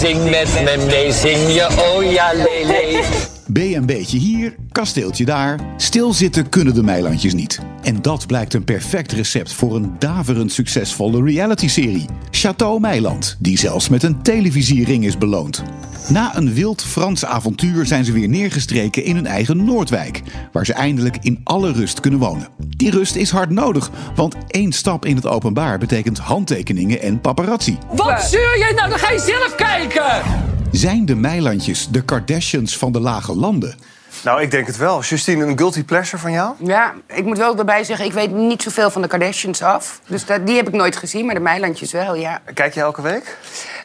[0.00, 3.36] Zing met me mee, zing je oh ja lele.
[3.52, 5.60] B&B'tje hier, kasteeltje daar.
[5.76, 7.60] Stilzitten kunnen de Meilandjes niet.
[7.82, 12.06] En dat blijkt een perfect recept voor een daverend succesvolle realityserie.
[12.30, 15.62] Chateau Meiland, die zelfs met een televisiering is beloond.
[16.08, 20.22] Na een wild Frans avontuur zijn ze weer neergestreken in hun eigen Noordwijk,
[20.52, 22.48] waar ze eindelijk in alle rust kunnen wonen.
[22.76, 27.78] Die rust is hard nodig, want één stap in het openbaar betekent handtekeningen en paparazzi.
[27.92, 28.88] Wat zeur jij nou?
[28.88, 30.56] Dan ga je zelf kijken.
[30.70, 33.76] Zijn de Meilandjes de Kardashians van de lage landen?
[34.24, 35.02] Nou, ik denk het wel.
[35.02, 36.54] Justine, een guilty pleasure van jou?
[36.58, 40.00] Ja, ik moet wel erbij zeggen, ik weet niet zoveel van de Kardashians af.
[40.06, 42.40] Dus dat, die heb ik nooit gezien, maar de Meilandjes wel, ja.
[42.54, 43.38] Kijk je elke week?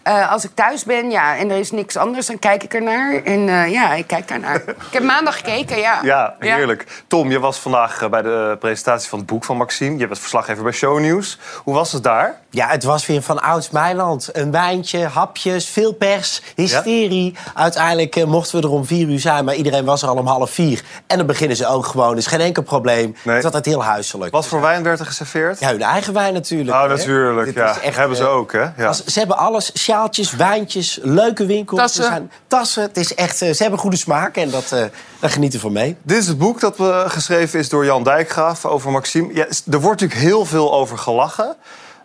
[0.04, 3.24] Eh, als ik thuis ben, ja, en er is niks anders, dan kijk ik ernaar.
[3.24, 4.56] En eh, ja, ik kijk daarnaar.
[4.90, 6.00] ik heb maandag gekeken, ja.
[6.04, 7.04] Ja, heerlijk.
[7.08, 9.98] Tom, je was vandaag eh, bij de presentatie van het boek van Maxime.
[9.98, 11.40] Je bent verslaggever bij Shownieuws.
[11.64, 12.42] Hoe was het daar?
[12.54, 14.30] Ja, het was weer van ouds Meiland.
[14.32, 17.36] Een wijntje, hapjes, veel pers, hysterie.
[17.54, 20.28] Uiteindelijk eh, mochten we er om vier uur zijn, maar iedereen was er al om
[20.28, 20.84] half vier.
[21.08, 23.16] En dan beginnen ze ook gewoon, dus geen enkel probleem.
[23.24, 24.32] Het is altijd heel huiselijk.
[24.32, 25.60] Wat voor wijn werd er geserveerd?
[25.60, 26.78] Ja, hun eigen wijn natuurlijk.
[26.78, 26.88] Oh, hè.
[26.88, 27.46] natuurlijk.
[27.46, 28.66] Dit Ja, is echt, hebben ze eh, ook, hè?
[28.78, 28.94] Ja.
[28.94, 31.80] ze hebben alles, sjaaltjes, wijntjes, leuke winkels.
[31.80, 32.04] Tassen.
[32.04, 32.84] Zijn tassen.
[32.84, 34.84] Het is echt, eh, ze hebben goede smaak en dat, eh
[35.20, 35.98] daar genieten we van mee.
[36.04, 39.34] Dit is het boek dat eh, geschreven is door Jan Dijkgraaf over Maxime.
[39.34, 41.56] Ja, er wordt natuurlijk heel veel over gelachen.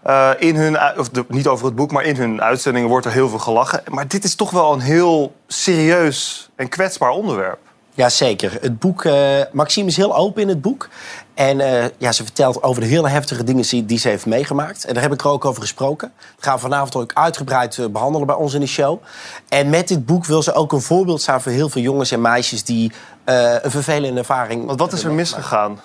[0.08, 3.12] Eh, in hun, of de- niet over het boek, maar in hun uitzendingen wordt er
[3.12, 3.82] heel veel gelachen.
[3.88, 7.58] Maar dit is toch wel een heel serieus en kwetsbaar onderwerp.
[7.94, 8.58] Jazeker.
[8.60, 9.14] Het boek, eh,
[9.52, 10.88] Maxime is heel open in het boek.
[11.34, 14.84] En eh, ja, ze vertelt over de hele heftige dingen die, die ze heeft meegemaakt.
[14.84, 16.12] En daar heb ik er ook over gesproken.
[16.36, 19.02] Dat gaan we vanavond ook uitgebreid eh, behandelen bij ons in de show.
[19.48, 22.20] En met dit boek wil ze ook een voorbeeld zijn voor heel veel jongens en
[22.20, 22.92] meisjes die
[23.24, 24.66] een vervelende ervaring.
[24.66, 25.80] Want wat is er misgegaan?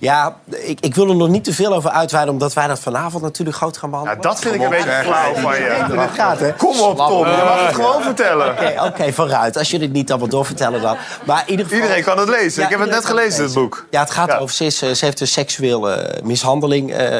[0.00, 3.22] Ja, ik, ik wil er nog niet te veel over uitweiden, omdat wij dat vanavond
[3.22, 4.22] natuurlijk groot gaan behandelen.
[4.22, 5.60] dat vind ik een beetje flauw van je.
[5.60, 6.52] Ja, dat gaat, hè?
[6.54, 7.26] Kom op, Tom.
[7.26, 8.50] Je mag het gewoon vertellen.
[8.50, 9.56] Oké, oké, vooruit.
[9.56, 10.96] Als jullie het niet allemaal doorvertellen dan.
[11.24, 11.80] Maar in ieder geval...
[11.82, 12.60] Iedereen kan het lezen.
[12.60, 13.86] Ja, ik heb het net gelezen, het boek.
[13.90, 14.36] Ja, het gaat Ja.
[14.38, 14.54] over...
[14.54, 17.18] Ze, is, eh, ze heeft een seksuele mishandeling, eh,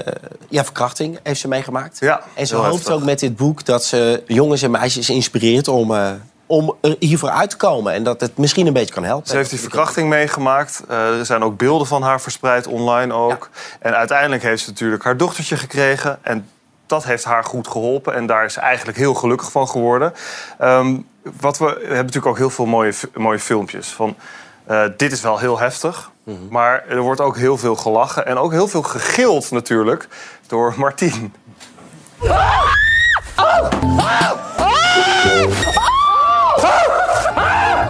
[0.49, 1.97] ja, verkrachting heeft ze meegemaakt.
[2.01, 2.93] Ja, en ze hoopt heftig.
[2.93, 6.11] ook met dit boek dat ze jongens en meisjes inspireert om, eh,
[6.49, 7.93] om er hiervoor uit te komen.
[7.93, 9.29] En dat het misschien een beetje kan helpen.
[9.29, 10.83] Ze heeft die verkrachting meegemaakt.
[10.89, 13.51] Eh, er zijn ook beelden van haar verspreid online ook.
[13.81, 16.19] En uiteindelijk heeft ze natuurlijk haar dochtertje gekregen.
[16.23, 16.49] En
[16.87, 18.15] dat heeft haar goed geholpen.
[18.15, 20.13] En daar is ze eigenlijk heel gelukkig van geworden.
[20.59, 20.97] Ehm,
[21.41, 23.89] wat we, we hebben natuurlijk ook heel veel mooie, mooie filmpjes.
[23.89, 24.17] Van,
[24.65, 26.11] eh, dit is wel heel heftig.
[26.51, 28.27] Maar er wordt ook heel veel gelachen.
[28.27, 30.09] En ook heel veel gegild natuurlijk
[30.47, 31.35] door Martien.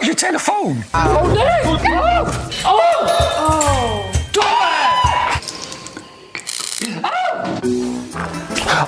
[0.00, 0.84] Je telefoon!
[0.92, 1.62] Oh nee!
[1.94, 2.26] Oh!
[2.64, 3.08] Oh!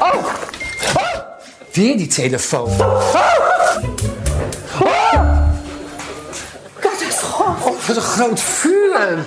[0.00, 0.24] Oh!
[0.96, 1.22] Oh!
[1.72, 2.70] Weer die telefoon.
[2.80, 3.30] Oh!
[7.71, 9.18] Oh, wat een groot vuur!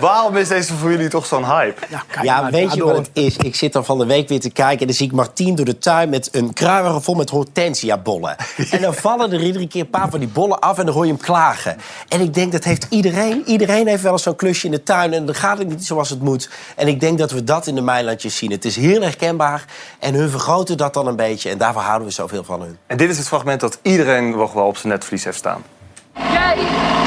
[0.00, 1.80] Waarom is deze voor jullie toch zo'n hype?
[2.22, 3.36] Ja, weet je wat het is?
[3.36, 4.80] Ik zit dan van de week weer te kijken...
[4.80, 8.36] en dan zie ik Martien door de tuin met een kruiwagen vol met hortensia-bollen.
[8.70, 11.06] En dan vallen er iedere keer een paar van die bollen af en dan hoor
[11.06, 11.76] je hem klagen.
[12.08, 13.42] En ik denk, dat heeft iedereen.
[13.46, 15.12] Iedereen heeft wel eens zo'n klusje in de tuin...
[15.12, 16.50] en dan gaat het niet zoals het moet.
[16.76, 18.50] En ik denk dat we dat in de Meilandjes zien.
[18.50, 19.64] Het is heel herkenbaar
[19.98, 21.50] en hun vergroten dat dan een beetje...
[21.50, 22.78] en daarvoor houden we zoveel van hun.
[22.86, 25.62] En dit is het fragment dat iedereen nog wel op zijn netvlies heeft staan.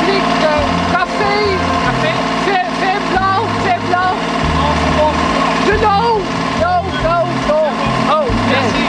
[0.05, 0.49] Drinkt eh,
[0.91, 1.33] café.
[1.85, 2.11] Café?
[2.45, 4.13] Ver, ver blauw, ver blauw.
[5.65, 6.19] De no.
[6.61, 7.59] No, no, no.
[8.13, 8.85] Oh, nee.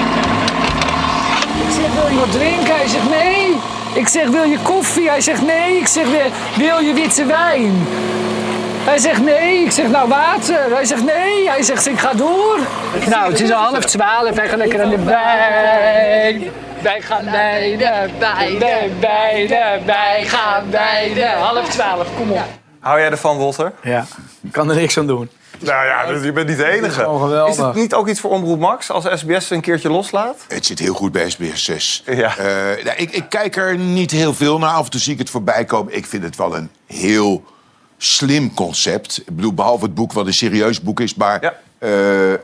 [1.67, 2.77] Ik zeg, wil je wat drinken?
[2.77, 3.57] Hij zegt nee.
[3.93, 5.09] Ik zeg, wil je koffie?
[5.09, 5.77] Hij zegt nee.
[5.79, 6.31] Ik zeg, wil-
[6.67, 7.87] wil je witte wijn?
[8.85, 9.65] Hij zegt nee.
[9.65, 10.75] Ik zeg, nou water.
[10.75, 11.49] Hij zegt nee.
[11.49, 12.59] Hij zegt, ik ga door.
[13.09, 14.31] Nou, het is al half twaalf.
[14.35, 16.43] Wij gaan lekker aan de wijn.
[16.85, 21.27] Wij gaan beide, beide, beide, wij gaan beide.
[21.27, 22.49] Half twaalf, kom op.
[22.81, 23.73] Hou jij ervan, Walter?
[23.83, 24.07] Ja,
[24.43, 25.31] ik kan er niks aan doen.
[25.59, 27.47] Nou ja, dus je bent niet de enige.
[27.49, 30.37] Is het niet ook iets voor Omroep Max als SBS een keertje loslaat?
[30.49, 32.03] Het zit heel goed bij SBS 6.
[32.07, 32.37] Ja.
[32.37, 34.75] Eh, nou, ik, ik kijk er niet heel veel naar.
[34.75, 35.97] Af en toe zie ik het voorbij komen.
[35.97, 37.45] Ik vind het wel een heel
[37.99, 39.19] slim concept.
[39.27, 41.15] Ik bedoel, behalve het boek wat een serieus boek is...
[41.15, 41.91] maar eh,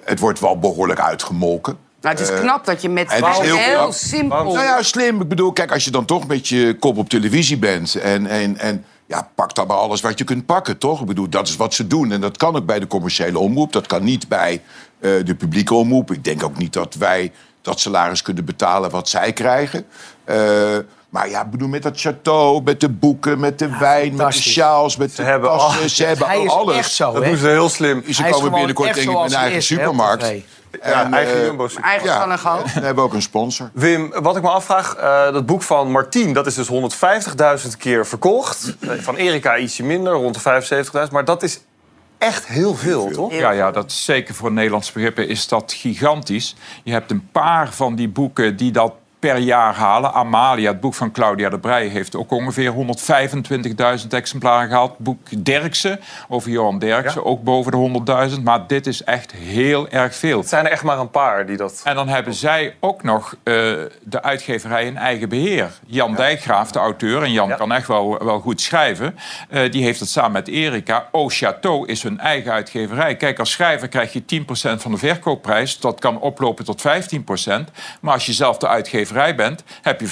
[0.05, 1.78] het wordt wel behoorlijk uitgemolken.
[2.01, 4.44] Nou, het is Eh, knap dat je met het is heel, simpel...
[4.44, 5.20] Nou ja, slim.
[5.20, 7.94] Ik bedoel, kijk, als je dan toch met je kop op televisie bent...
[7.94, 11.01] en, en, en ja, pak dan maar alles wat je kunt pakken, toch?
[11.01, 12.12] Ik bedoel, dat is wat ze doen.
[12.12, 13.72] En dat kan ook bij de commerciële omroep.
[13.72, 14.62] Dat kan niet bij
[15.01, 16.11] eh, de publieke omroep.
[16.12, 17.32] Ik denk ook niet dat wij
[17.62, 19.84] dat salaris kunnen betalen wat zij krijgen.
[20.24, 20.36] Eh,
[21.09, 24.40] maar ja, ik bedoel, met dat château, met de boeken, met de wijn, met de
[24.40, 25.82] sjaals, met de hebben tassen.
[25.82, 26.76] al- Ze hebben Hij is alles.
[26.76, 27.28] echt zo, Dat hè?
[27.28, 28.03] doen ze heel slim.
[28.11, 30.32] Ze Hij is komen binnenkort echt denk ik eigen supermarkt.
[30.83, 32.21] Ja, En, eigen eh, Jumbo Eigen ja.
[32.21, 32.62] van een gal.
[32.62, 33.71] We hebben ook een sponsor.
[33.73, 38.07] Wim, wat ik me afvraag, eh, dat boek van Martien, dat is dus 150.000 keer
[38.07, 38.59] verkocht.
[38.81, 40.62] Eh, Van Erika ietsje minder, rond de
[41.07, 41.12] 75.000.
[41.12, 41.61] Maar dat is
[42.18, 43.33] echt heel veel, toch?
[43.33, 46.57] Ja, ja, dat is zeker voor Nederlandse begrippen is dat gigantisch.
[46.85, 50.12] Je hebt een paar van die boeken die dat per jaar halen.
[50.12, 52.73] Amalia, het boek van Claudia de Brij, heeft ook ongeveer
[54.03, 54.99] 125.000 exemplaren gehaald.
[54.99, 58.43] Boek Derksen, over Johan Derksen, ook boven de 100.000.
[58.43, 60.39] Maar dit is echt heel erg veel.
[60.39, 61.81] Het zijn er echt maar een paar die dat...
[61.85, 63.55] En dan hebben zij ook nog eh,
[64.03, 65.71] de uitgeverij in eigen beheer.
[65.87, 69.18] Jan Dijkgraaf, de auteur, en Jan kan echt wel, wel goed schrijven...
[69.49, 71.09] eh, die heeft het samen met Erika.
[71.12, 73.16] Au Château is hun eigen uitgeverij.
[73.16, 74.45] Kijk, als schrijver krijg je 10%
[74.81, 75.79] van de verkoopprijs.
[75.79, 76.85] Dat kan oplopen tot 15%.
[78.01, 78.66] Maar als je zelf de
[79.14, 80.06] uitgeverij bent, heb je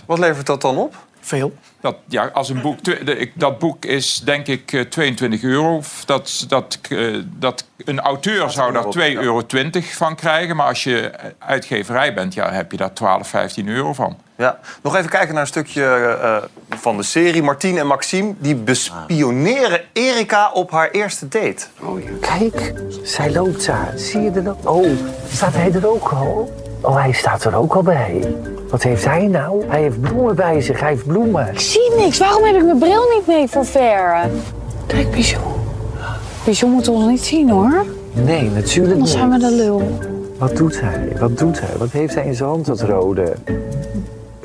[0.00, 0.04] 65%.
[0.06, 0.94] Wat levert dat dan op?
[1.20, 1.54] Veel.
[1.80, 5.42] Dat, ja, als een boek, twe- de- ik- dat boek is denk ik eh, 22
[5.42, 5.82] euro.
[6.06, 9.42] Dat, dat, eh, dat, een auteur zou daar 2,20 euro
[9.80, 10.56] van krijgen.
[10.56, 14.16] Maar als je uitgeverij bent, ja, heb je daar 12, 15 euro van.
[14.36, 14.58] Ja.
[14.82, 15.84] Nog even kijken naar een stukje
[16.22, 16.36] eh,
[16.78, 17.42] van de serie.
[17.42, 21.66] Martien en Maxime die bespioneren Erika op haar eerste date.
[22.20, 22.72] Kijk,
[23.02, 23.92] zij loopt daar.
[23.96, 24.56] Zie je er dan?
[24.64, 24.86] Oh,
[25.32, 26.52] staat hij er ook al?
[26.84, 28.34] Oh, hij staat er ook al bij.
[28.70, 29.64] Wat heeft hij nou?
[29.68, 30.80] Hij heeft bloemen bij zich.
[30.80, 31.48] Hij heeft bloemen.
[31.52, 32.18] Ik zie niks.
[32.18, 34.16] Waarom heb ik mijn bril niet mee voor ver?
[34.86, 35.42] Kijk, Bijou.
[36.44, 37.84] Bijou moet ons niet zien, hoor.
[38.12, 39.08] Nee, natuurlijk Dan niet.
[39.12, 39.98] zijn we de lul.
[40.38, 41.12] Wat doet hij?
[41.18, 41.76] Wat doet hij?
[41.78, 43.32] Wat heeft hij in zijn hand, dat rode?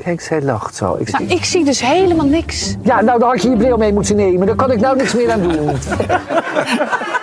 [0.02, 0.96] Kijk, zij lacht zo.
[0.98, 2.76] Ik Nou, ik zie dus helemaal niks.
[2.82, 4.46] Ja, nou, dan had je je bril mee moeten nemen.
[4.46, 5.70] Daar kan ik nou niks meer aan doen.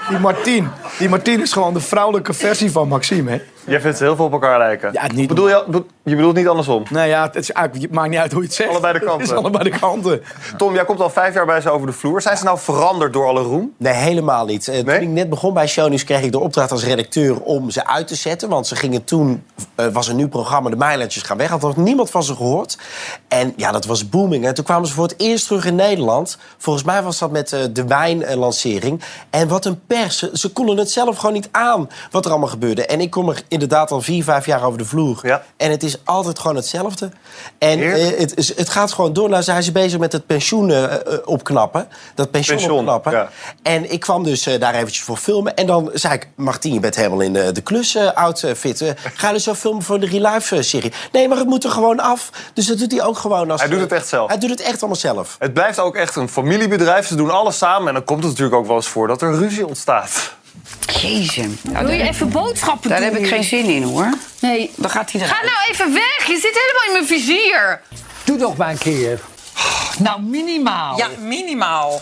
[0.09, 3.41] Die Martien, die Martien is gewoon de vrouwelijke versie van Maxime, hè?
[3.67, 4.93] Jij vindt ze heel veel op elkaar lijken.
[4.93, 6.83] Ja, niet Bedoel je, je bedoelt niet andersom?
[6.89, 8.69] Nee, ja, het, is eigenlijk, het maakt niet uit hoe je het zegt.
[8.69, 9.19] Allebei de kanten.
[9.27, 10.21] Het is allebei de kanten.
[10.57, 12.21] Tom, jij komt al vijf jaar bij ze over de vloer.
[12.21, 13.73] Zijn ze nou veranderd door alle roem?
[13.77, 14.67] Nee, helemaal niet.
[14.67, 17.85] Eh, Toen ik net begon bij Shownieuws kreeg ik de opdracht als redacteur om ze
[17.87, 18.49] uit te zetten.
[18.49, 19.43] Want ze gingen toen,
[19.75, 21.49] eh, was een nieuw programma, de Mailandjes gaan weg.
[21.49, 22.77] Had nog niemand van ze gehoord.
[23.27, 24.45] En ja, dat was booming.
[24.45, 26.37] En toen kwamen ze voor het eerst terug in Nederland.
[26.57, 29.01] Volgens mij was dat met eh, de wijnlancering.
[29.29, 30.31] En wat een pers.
[30.31, 32.85] Ze, konden het zelf gewoon niet aan wat er allemaal gebeurde.
[32.85, 35.41] En ik kom er inderdaad al vier, vijf jaar over de vloer.
[35.57, 37.09] En het is altijd gewoon hetzelfde.
[37.57, 39.29] En eh, het, het gaat gewoon door.
[39.29, 41.87] Nou zijn ze bezig met het pensioen eh, eh, opknappen.
[42.15, 43.11] Dat pensioen, Pensioen, opknappen.
[43.11, 43.29] ja.
[43.61, 45.55] En ik kwam dus daar eventjes voor filmen.
[45.55, 48.93] En dan zei ik, Martien, je bent helemaal in de, de klus outfit.
[49.13, 50.93] Ga dus zo filmen voor de Relive serie.
[51.11, 52.29] Nee, maar het moet er gewoon af.
[52.53, 53.61] Dus dat doet hij ook gewoon als...
[53.61, 54.29] Hij doet het echt zelf.
[54.29, 55.35] Hij doet het echt allemaal zelf.
[55.39, 57.07] Het blijft ook echt een familiebedrijf.
[57.07, 57.87] Ze doen alles samen.
[57.87, 59.86] En dan komt het natuurlijk ook wel eens voor dat er ruzie ontstaat.
[61.01, 61.45] Jezus.
[61.63, 63.09] Wil je even boodschappen Daar doen?
[63.09, 64.09] heb ik geen zin in, hoor.
[64.39, 64.71] Nee.
[64.75, 65.37] Dan gaat hij eruit.
[65.37, 66.27] Ga nou even weg.
[66.27, 67.81] Je zit helemaal in mijn vizier.
[68.23, 69.19] Doe nog maar een keer.
[69.97, 70.97] Nou, minimaal.
[70.97, 72.01] Ja, minimaal.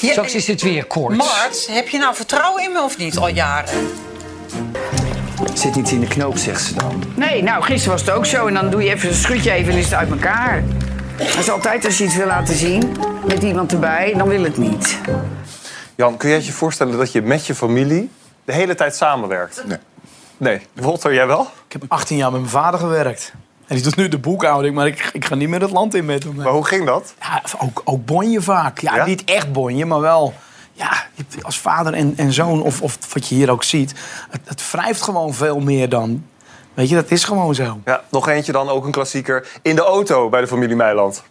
[0.00, 1.16] Ja, Straks is het weer kort.
[1.16, 3.88] Mart, heb je nou vertrouwen in me of niet al jaren?
[5.54, 7.02] Zit niet in de knoop, zegt ze dan.
[7.14, 8.46] Nee, nou, gisteren was het ook zo.
[8.46, 10.62] En dan doe je even, schud je even en is het uit elkaar.
[11.16, 12.96] Dat is altijd als je iets wil laten zien,
[13.26, 14.98] met iemand erbij, dan wil het niet.
[16.00, 18.10] Jan, kun je je voorstellen dat je met je familie
[18.44, 19.62] de hele tijd samenwerkt?
[19.66, 19.78] Nee.
[20.36, 20.60] Nee.
[20.72, 21.40] Walter, jij wel?
[21.66, 23.32] Ik heb 18 jaar met mijn vader gewerkt.
[23.66, 26.04] En die doet nu de boekhouding, maar ik, ik ga niet meer het land in
[26.04, 26.34] met hem.
[26.34, 27.14] Maar hoe ging dat?
[27.20, 28.78] Ja, ook, ook bonje vaak.
[28.78, 29.04] Ja, Ja?
[29.04, 30.34] niet echt bonje, maar wel...
[30.72, 31.06] Ja,
[31.42, 33.94] als vader en, en zoon, of, of wat je hier ook ziet...
[34.30, 36.26] Het, het wrijft gewoon veel meer dan...
[36.74, 37.80] Weet je, dat is gewoon zo.
[37.84, 39.48] Ja, nog eentje dan, ook een klassieker.
[39.62, 41.22] In de auto bij de familie Meiland.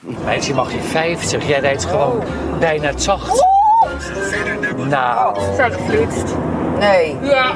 [0.00, 2.22] Meisje mag je 50, jij rijdt gewoon
[2.58, 3.57] bijna het zacht.
[4.76, 5.38] Nou.
[5.56, 6.24] Zijn geflitst.
[6.78, 7.16] Nee.
[7.22, 7.46] Ja.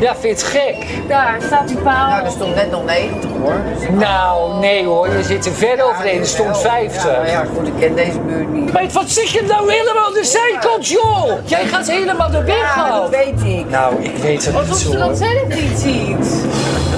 [0.00, 0.86] Ja, vind je het gek?
[1.08, 2.08] Daar staat die paal.
[2.10, 3.54] Nou, er stond net nog 90, hoor.
[3.90, 6.18] Nou, nee hoor, je zit er ver overheen.
[6.20, 7.04] Er stond 50.
[7.04, 8.72] Ja, maar ja, goed, ik ken deze buurt niet.
[8.72, 11.30] Meid, wat zit je nou helemaal de zijkant, joh?
[11.44, 13.70] Jij gaat helemaal de weg Ja, dat weet ik.
[13.70, 14.90] Nou, ik weet het niet Alsof zo.
[14.90, 16.44] ze dat zelf niet ziet.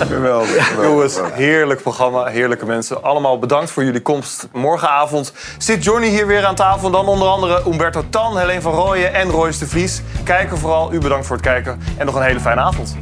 [0.07, 0.83] Geweldig.
[0.83, 3.03] Jongens, heerlijk programma, heerlijke mensen.
[3.03, 4.49] Allemaal bedankt voor jullie komst.
[4.53, 6.87] Morgenavond zit Johnny hier weer aan tafel.
[6.87, 10.03] En dan onder andere Umberto Tan, Helene van Rooyen en Royce de Vries.
[10.25, 10.93] Kijken vooral.
[10.93, 11.81] U bedankt voor het kijken.
[11.97, 12.97] En nog een hele fijne avond.